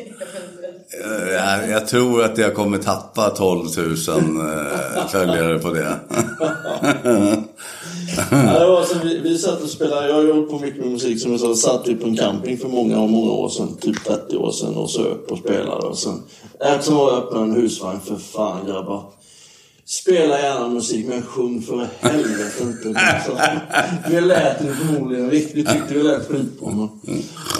[1.32, 5.96] Jag, jag tror att jag kommer tappa 12 000 eh, följare på det.
[8.36, 10.80] Ja, det var så vi, vi satt och spelade, jag har ju hållit på mycket
[10.80, 13.76] med musik som jag sa, satt vi på en camping för många, många år sedan,
[13.80, 16.22] typ 30 år sedan och söp och spelade och sen,
[16.60, 19.04] eftersom jag öppnade en husvagn, för fan grabbar.
[19.86, 23.00] Spela gärna musik men sjung för helvete inte.
[24.10, 26.88] Vi lät ju förmodligen riktigt, tyckte vi lät skitbra men,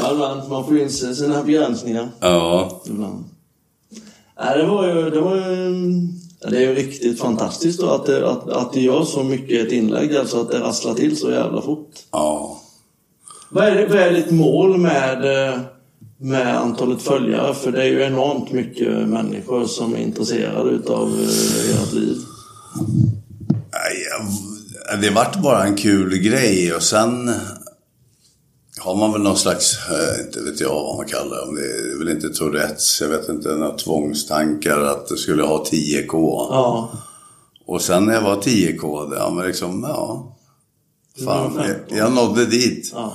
[0.01, 3.25] ja, ibland, man får inse sina begränsningar Ja, ibland.
[4.41, 5.73] Nej, det var ju, det var ju,
[6.50, 9.59] det är ju riktigt fantastiskt då att det, att, att det gör så mycket i
[9.59, 11.90] ett inlägg, alltså att det rasslar till så jävla fort.
[12.12, 12.61] ja.
[13.48, 15.61] Vad är, vad är ditt mål med, eh,
[16.18, 17.54] med antalet följare?
[17.54, 22.16] För det är ju enormt mycket människor som är intresserade utav eh, ert liv.
[25.02, 27.30] Det vart bara en kul grej och sen
[28.85, 31.61] har man väl någon slags, eh, inte vet jag vad man kallar det, om det
[31.62, 36.47] är väl inte Tourettes, jag vet inte, några tvångstankar att det skulle ha 10K.
[36.51, 36.90] Ja,
[37.66, 40.37] Och sen när jag var 10K, det, ja men liksom, ja.
[41.25, 41.99] Fan, jag, 15.
[41.99, 42.90] jag nådde dit.
[42.94, 43.12] ja.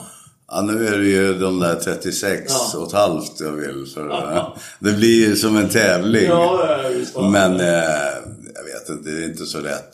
[0.51, 2.79] Ja, nu är det ju de där 36 Ja.
[2.79, 3.85] och ett halvt jag vill.
[3.93, 6.25] För, Det blir ju som en tävling.
[6.25, 6.79] Ja,
[7.15, 7.29] ja.
[7.29, 7.65] Men eh,
[8.55, 9.91] jag vet inte, det är inte så lätt.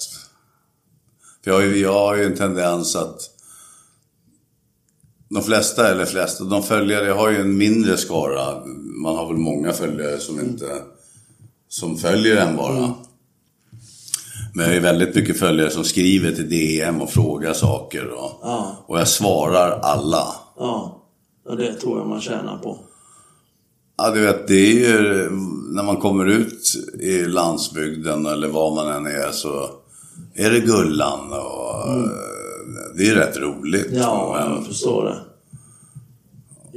[1.44, 3.18] För jag, jag har ju en tendens att
[5.30, 8.66] de flesta, eller flesta, de följare, har ju en mindre skara.
[9.04, 10.66] Man har väl många följare som inte,
[11.70, 12.94] som följer en bara.
[14.54, 18.08] Men jag har ju väldigt mycket följare som skriver till DM och frågar saker.
[18.08, 18.84] Och, Ja.
[18.88, 20.36] och jag svarar alla.
[20.58, 21.02] Ja,
[21.50, 22.80] och det tror jag man tjänar på.
[23.98, 25.30] Ja, du vet, det är ju
[25.70, 29.70] när man kommer ut i landsbygden eller var man än är så
[30.36, 32.10] är det Gullan och eh,
[32.98, 33.88] det är rätt roligt.
[33.92, 35.18] Ja, men, jag förstår det.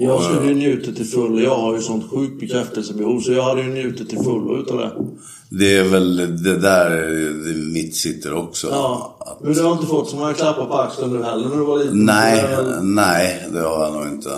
[0.00, 1.40] Jag skulle ju njutit till fullo.
[1.40, 4.90] Jag har ju sånt sjukt bekräftelsebehov så jag hade ju njutit till fullo utav det.
[5.50, 6.90] det är väl det där
[7.46, 8.66] det mitt sitter också.
[8.70, 9.16] Ja.
[9.20, 11.64] Att, Men du har inte fått så många klappar på axeln nu heller när du
[11.64, 12.04] var liten?
[12.04, 14.30] nej, Eller- nej, det har jag nog inte.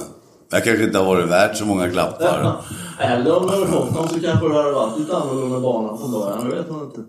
[0.51, 2.57] Jag kanske inte har varit värd så många klappar.
[3.01, 6.12] Eller om du hade fått dem så kanske du hade varit lite annorlunda bana från
[6.12, 6.48] början.
[6.51, 7.01] Det vet man inte.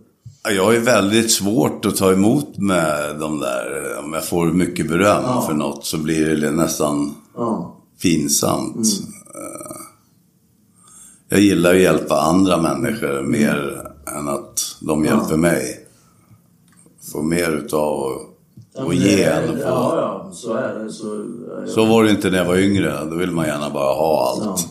[0.44, 5.24] Jag ju väldigt svårt att ta emot med de där, om jag får mycket beröm
[5.26, 5.44] Ja.
[5.48, 7.76] för något så blir det nästan Ja.
[8.02, 8.88] pinsamt.
[9.36, 9.82] Eh,
[11.30, 13.82] Jag gillar att hjälpa andra människor mer
[14.18, 15.88] än att de hjälper mig.
[17.12, 18.12] Få mer utav
[18.74, 19.62] Ja, men ge än att få.
[19.62, 20.92] Ja, ja, så är det.
[20.92, 21.26] Så,
[21.66, 23.06] ja, Så var det inte när jag var yngre.
[23.10, 24.68] Då ville man gärna bara ha allt.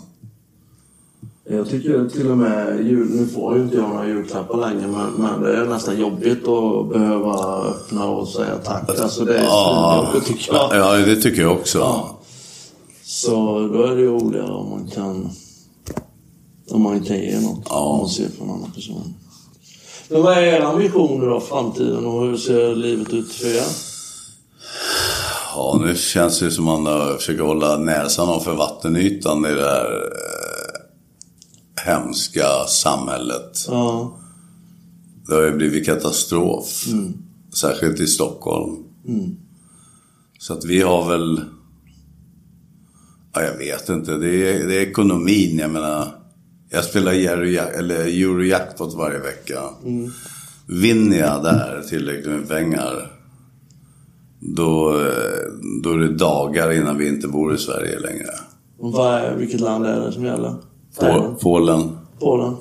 [1.50, 1.56] Ja.
[1.56, 5.12] Jag tycker till och med, jul, nu får ju inte jag några julklappar längre men,
[5.12, 9.00] men det är nästan jobbigt att behöva öppna och säga tack.
[9.00, 10.76] Alltså det är Ja, jobbigt tycker jag.
[10.76, 11.78] ja, det tycker jag också.
[11.78, 12.18] Ja.
[13.04, 13.30] Så
[13.72, 15.30] då är det ju roligare om man kan,
[16.70, 17.66] om man kan ge något.
[17.68, 17.78] Ja.
[17.80, 19.14] Om man ser på en annan person.
[20.08, 23.62] Men vad är era visioner då, framtiden och hur ser livet ut för er?
[25.54, 30.02] Ja, nu känns det som att man försöker hålla näsan ovanför vattenytan i det här
[31.84, 33.66] hemska samhället.
[33.68, 34.16] Ja.
[35.26, 36.84] Det har ju blivit katastrof.
[37.54, 38.76] Särskilt i Stockholm.
[40.38, 41.40] Så att vi har väl...
[43.32, 44.16] Ja, jag vet inte.
[44.16, 45.58] Det är, det är ekonomin.
[45.58, 46.06] Jag menar,
[46.70, 49.60] jag spelar Euro- eller Eurojackpot varje vecka.
[50.66, 53.12] Vinner jag där tillräckligt med pengar,
[54.40, 54.92] då,
[55.82, 58.30] då är det dagar innan vi inte bor i Sverige längre.
[58.78, 60.54] Och vad är, vilket land är det som gäller?
[60.98, 62.56] Pol- Polen, Polen?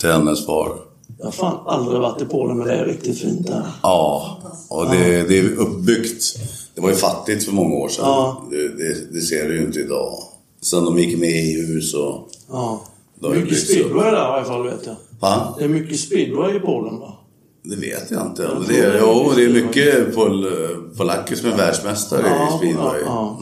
[0.00, 0.76] till hennes far.
[1.18, 3.62] Jag har fan aldrig varit i Polen men det är riktigt fint där.
[3.82, 4.36] Ja,
[4.68, 6.22] och det, det är uppbyggt.
[6.74, 8.04] Det var ju fattigt för många år sedan.
[8.06, 8.42] Ja.
[8.50, 10.14] Det, det, det ser du ju inte idag.
[10.62, 12.24] Sen de gick med i EU så...
[12.50, 12.80] Ja.
[13.34, 14.96] Mycket speedway där i alla fall vet jag.
[15.20, 15.54] Va?
[15.58, 17.12] Det är mycket speedway i Polen va?
[17.62, 18.42] Det vet jag inte.
[18.42, 20.46] Jag det, är jo, det är mycket pol,
[20.96, 23.00] polacker som är världsmästare i speedway.
[23.06, 23.38] Ja, ja.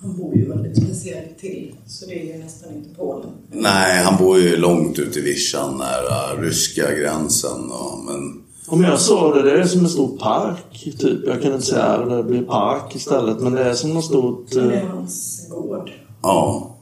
[0.00, 3.30] Han väldigt speciellt till, så det är ju nästan inte Polen.
[3.52, 7.70] Nej, han bor ju långt ute i vischan nära ryska gränsen.
[7.70, 11.26] Och, men Om jag såg det, det är som en stor park typ.
[11.26, 14.50] Jag kan inte säga att det blir park istället men det är som något stort...
[14.50, 15.90] Det är eh, hans gård.
[16.22, 16.72] ja,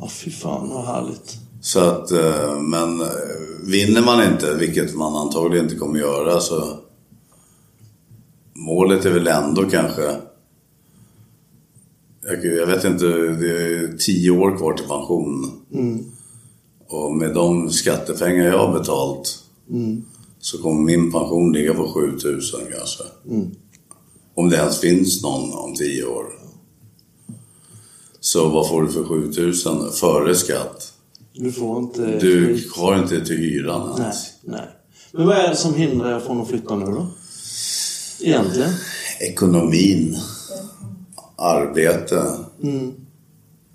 [0.00, 1.36] Ja fy fan vad härligt.
[1.60, 2.10] så att...
[2.10, 3.06] eh, Men eh,
[3.62, 6.78] vinner man inte, vilket man antagligen inte kommer göra, så...
[8.54, 10.16] Målet är väl ändå kanske...
[12.42, 15.60] Jag, vet inte, det är tio år kvar till pension.
[16.88, 19.44] Och med de skattepengar jag har betalt
[20.40, 23.02] så kommer min pension ligga på 7000 kanske.
[24.34, 26.24] Om det ens finns någon om tio år.
[28.20, 30.92] Så vad får du för 7000 före skatt?
[31.32, 32.18] Du får inte...
[32.18, 34.16] Du har inte till hyran Nej, ens.
[34.42, 34.68] nej.
[35.12, 37.06] Men vad är det som hindrar er från att flytta nu då?
[38.20, 38.70] Egentligen?
[39.20, 40.16] Ekonomin.
[41.38, 42.22] Arbete.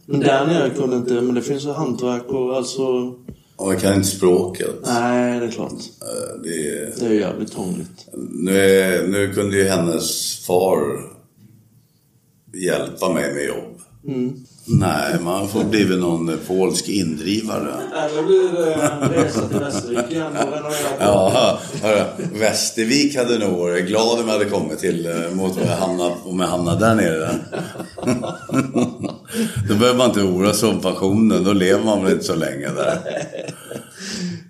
[0.05, 1.14] Men där nere kunde inte...
[1.14, 2.84] Men det finns ju hantverk och alltså...
[3.55, 4.76] Och jag kan inte språket.
[4.86, 5.72] Nej, det är klart.
[5.72, 8.07] Eh, Det är, Det är jävligt krångligt.
[8.32, 10.82] nu, är, nu kunde ju hennes far
[12.53, 13.80] hjälpa mig med jobb.
[14.66, 17.74] Nej, man får blivit någon polsk indrivare.
[17.95, 20.32] Eller blir det resa till Västervik igen?
[20.99, 22.03] Ja, hörru,
[22.34, 26.16] Västervik hade nog varit glad om jag hade kommit till eh, mot om jag hamnade,
[26.24, 27.36] om jag hamnade där nere.
[29.70, 32.70] Då behöver man inte oroa sig om pensionen, då lever man väl inte så länge
[32.70, 32.99] där.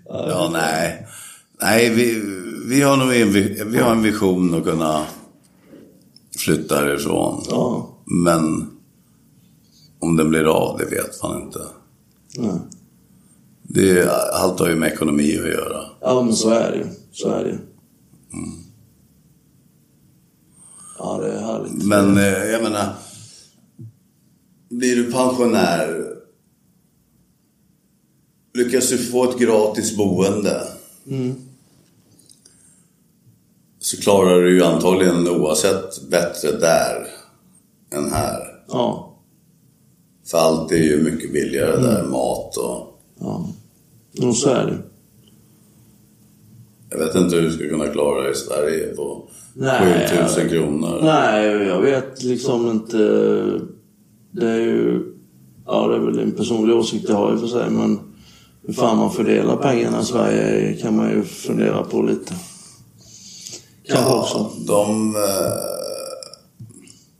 [0.05, 1.07] Ja, nej.
[1.61, 2.21] Nej, vi,
[2.65, 5.03] vi, har nog en, vi vi har en vision att kunna
[6.37, 7.43] flytta härifrån.
[7.49, 7.89] Ja.
[8.05, 8.72] Men
[10.03, 11.59] om den blir av, det vet man inte.
[12.37, 12.59] Nej.
[13.63, 15.85] Det, allt har ju med ekonomi att göra.
[16.01, 16.85] Ja, men så är det ju.
[17.11, 17.57] Så är det ju.
[20.99, 21.85] Ja, det är härligt.
[21.85, 22.93] Men eh, jag menar,
[24.69, 26.05] blir du pensionär,
[28.53, 30.61] lyckas du få ett gratis boende,
[33.79, 37.07] så klarar du ju antagligen oavsett bättre där
[37.91, 38.63] än här.
[38.67, 39.12] Ja.
[40.25, 42.99] För allt är ju mycket billigare där, mat och...
[43.19, 43.47] Ja.
[44.11, 44.77] Jo, så är det.
[46.89, 50.49] Jag vet inte hur du ska kunna klara dig i Sverige på Nej, 7000 jag-
[50.49, 50.99] kronor.
[51.03, 52.97] Nej, jag vet liksom inte.
[54.31, 55.03] Det är ju...
[55.65, 57.99] Ja, det är väl en personlig åsikt jag har i och för sig, men
[58.67, 62.33] hur fan man fördelar pengarna i Sverige kan man ju fundera på lite.
[63.87, 64.49] Kanske också.
[64.67, 65.21] De eh,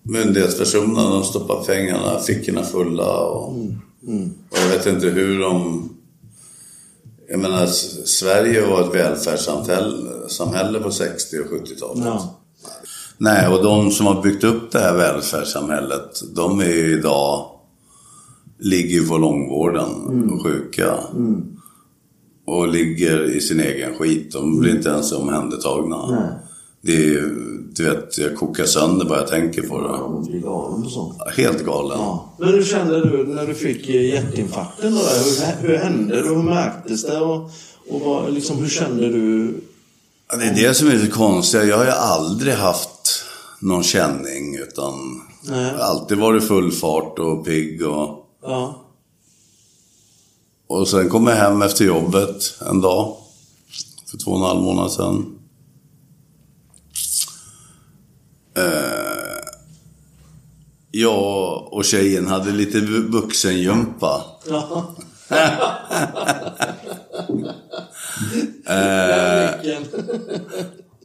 [0.04, 3.54] myndighetspersonerna de stoppar pengarna, fickorna fulla och,
[4.50, 5.90] och jag vet inte hur de...
[7.30, 7.66] Jag menar,
[8.06, 12.06] Sverige var ett välfärdssamhälle samhälle på 60 och 70-talet.
[12.06, 12.40] Ja.
[13.18, 17.46] Nej, och de som har byggt upp det här välfärdssamhället, de är ju idag,
[18.60, 20.98] ligger ju på långvården och sjuka.
[22.46, 24.32] Och ligger i sin egen skit.
[24.32, 25.96] De blir inte ens omhändertagna.
[26.86, 29.88] Det är ju- du vet, jag kokar sönder bara jag tänker på det.
[29.88, 31.18] Ja, blir galen på sånt.
[31.38, 31.98] Helt galen.
[32.00, 32.34] Ja.
[32.40, 34.92] Men hur kände du när du fick eh, hjärtinfarkten?
[34.96, 35.00] Då?
[35.00, 36.28] Hur, hur hände det?
[36.30, 37.20] Hur märktes det?
[37.20, 37.36] Och,
[37.90, 39.54] och vad, liksom, hur kände du?
[40.32, 41.68] Ja, Det är det som är så konstigt.
[41.68, 43.24] Jag har ju aldrig haft
[43.60, 44.94] någon känning utan
[45.50, 45.72] Nej.
[45.80, 48.26] alltid varit full fart och pigg och...
[48.44, 48.80] Ja.
[50.68, 53.16] Och sen kom jag hem efter jobbet en dag.
[54.12, 55.26] För två och en halv månad sedan.
[58.56, 59.44] Eh,
[60.92, 64.26] jag och tjejen hade lite vu- vuxengympa.
[64.50, 64.96] Ja.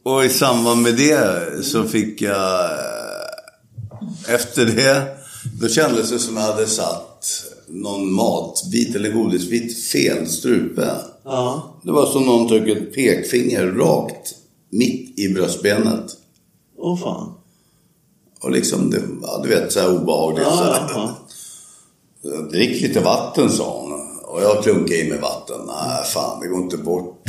[0.03, 2.63] Och i samband med det så fick jag...
[2.71, 5.17] eh, Efter det,
[5.61, 7.25] då kändes det som jag hade satt
[7.67, 10.91] någon matbit eller godisbit fel strupe.
[11.23, 11.75] Ja.
[11.83, 14.35] Det var som någon tryckte ett pekfinger rakt
[14.69, 16.05] mitt i bröstbenet.
[16.77, 17.33] Åh fan.
[18.41, 20.47] Och liksom, det, ja, du vet, så här obehagligt.
[20.49, 20.89] Ja, så ja, här.
[22.21, 22.47] ja.
[22.51, 23.91] Drick lite vatten, sa hon.
[24.23, 25.61] Och jag klunkade i mig vatten.
[25.67, 27.23] Nej, fan, det går inte bort.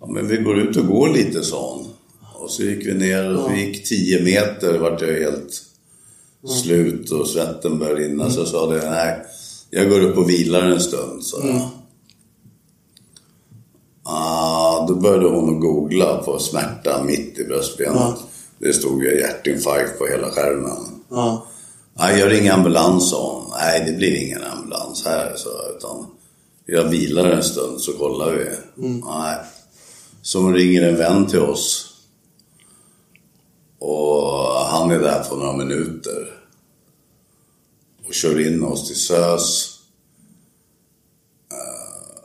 [0.00, 1.86] Ja, men vi går ut och går lite, sa hon.
[2.34, 4.78] Och så gick vi ner och vi gick 10 meter.
[4.78, 5.62] vart jag helt
[6.62, 8.30] slut och svetten började rinna.
[8.30, 9.22] Så jag sa det, nej,
[9.70, 11.68] jag går upp och vilar en stund, sa jag.
[14.02, 18.14] Ah, då började hon googla på smärta mitt i bröstbenet.
[18.58, 21.04] Det stod ju hjärtinfarkt på hela skärmen.
[21.08, 21.46] Ja.
[21.98, 23.50] Nej, jag ringer ambulans, hon.
[23.50, 26.06] Nej, det blir ingen ambulans här, så utan
[26.66, 28.46] jag vilar en stund så kollar vi.
[29.04, 29.36] Nej.
[30.22, 31.90] Så ringer en vän till oss.
[33.78, 36.40] Och han är där på några minuter.
[38.06, 39.78] Och kör in oss till SÖS.
[41.52, 42.24] Eh,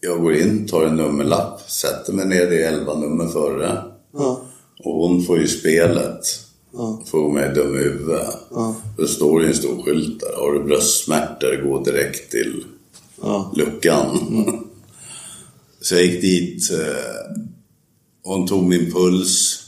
[0.00, 3.82] Jag går in, tar en nummerlapp, sätter mig ner, det är 11 nummer före.
[4.12, 4.40] Ja.
[4.84, 6.20] Och hon får ju spelet.
[6.72, 7.02] Ja.
[7.06, 8.26] Får mig dum i huvudet.
[8.50, 8.76] Ja.
[8.98, 10.36] Då står det en stor skylt där.
[10.36, 12.64] Har du bröstsmärtor, gå direkt till
[13.22, 13.52] Ja.
[13.56, 14.18] luckan.
[15.80, 16.70] Så jag gick dit.
[16.72, 17.36] eh,
[18.22, 19.62] Hon tog min puls.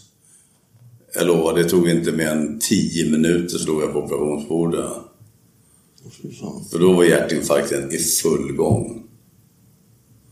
[1.15, 4.91] Jag lovar, det tog inte mer än 10 minuter slog jag på operationsbordet.
[6.71, 9.03] För då var hjärtinfarkten i full gång.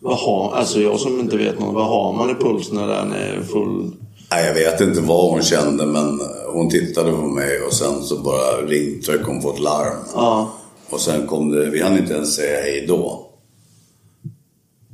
[0.01, 3.13] Vad har, alltså jag som inte vet något, vad har man i pulsen när den
[3.13, 3.93] är full?
[4.31, 6.21] Nej, jag vet inte vad hon kände men
[6.53, 9.99] hon tittade på mig och sen så bara ringtryck hon på ett larm.
[10.15, 10.53] Ja.
[10.91, 13.31] Och sen kom det, vi hann inte ens säga hej då.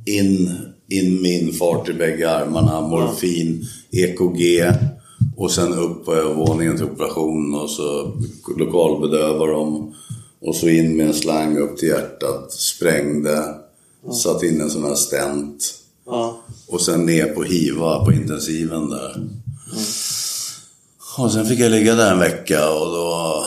[0.05, 0.51] In,
[0.89, 4.63] in med infart i bägge armarna, morfin, EKG
[5.37, 8.11] och sen upp på övervåningen till operation och så
[8.57, 9.95] lokalbedövar de.
[10.41, 13.55] Och så in med en slang upp till hjärtat, sprängde,
[14.23, 15.82] satt in en sån här stent.
[16.05, 16.37] Ja.
[16.67, 19.27] Och sen ner på HIVA på intensiven där.
[21.17, 23.43] Och sen fick jag ligga där en vecka och då...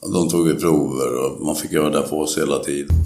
[0.00, 2.96] och De tog ju prover och man fick göra där på sig hela tiden.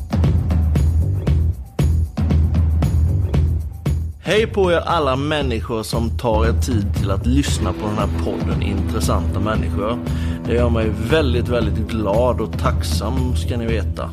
[4.21, 8.25] Hej på er alla människor som tar er tid till att lyssna på den här
[8.25, 9.99] podden Intressanta människor.
[10.47, 14.11] Det gör mig väldigt, väldigt glad och tacksam ska ni veta.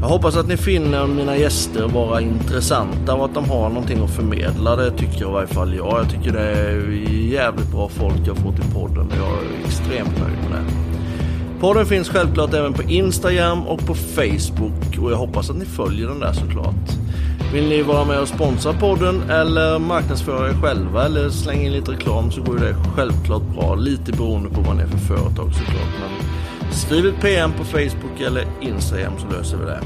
[0.00, 4.10] Jag hoppas att ni finner mina gäster vara intressanta och att de har någonting att
[4.10, 4.76] förmedla.
[4.76, 6.00] Det tycker jag i varje fall jag.
[6.00, 6.90] Jag tycker det är
[7.32, 9.12] jävligt bra folk jag får till podden.
[9.16, 10.64] Jag är extremt nöjd med det.
[11.60, 16.08] Podden finns självklart även på Instagram och på Facebook och jag hoppas att ni följer
[16.08, 16.90] den där såklart.
[17.52, 21.92] Vill ni vara med och sponsra podden eller marknadsföra er själva eller slänga in lite
[21.92, 23.74] reklam så går det självklart bra.
[23.74, 25.92] Lite beroende på vad ni är för företag såklart.
[26.00, 26.37] Men
[26.70, 29.80] skriv ett PM på Facebook eller Instagram så löser vi det.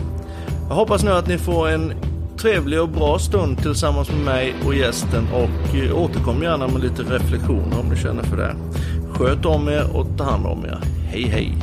[0.69, 1.93] Jag hoppas nu att ni får en
[2.39, 7.03] trevlig och bra stund tillsammans med mig och gästen och eh, återkom gärna med lite
[7.03, 8.57] reflektioner om ni känner för det.
[9.13, 10.81] Sköt om er och ta hand om er.
[11.11, 11.55] Hej hej!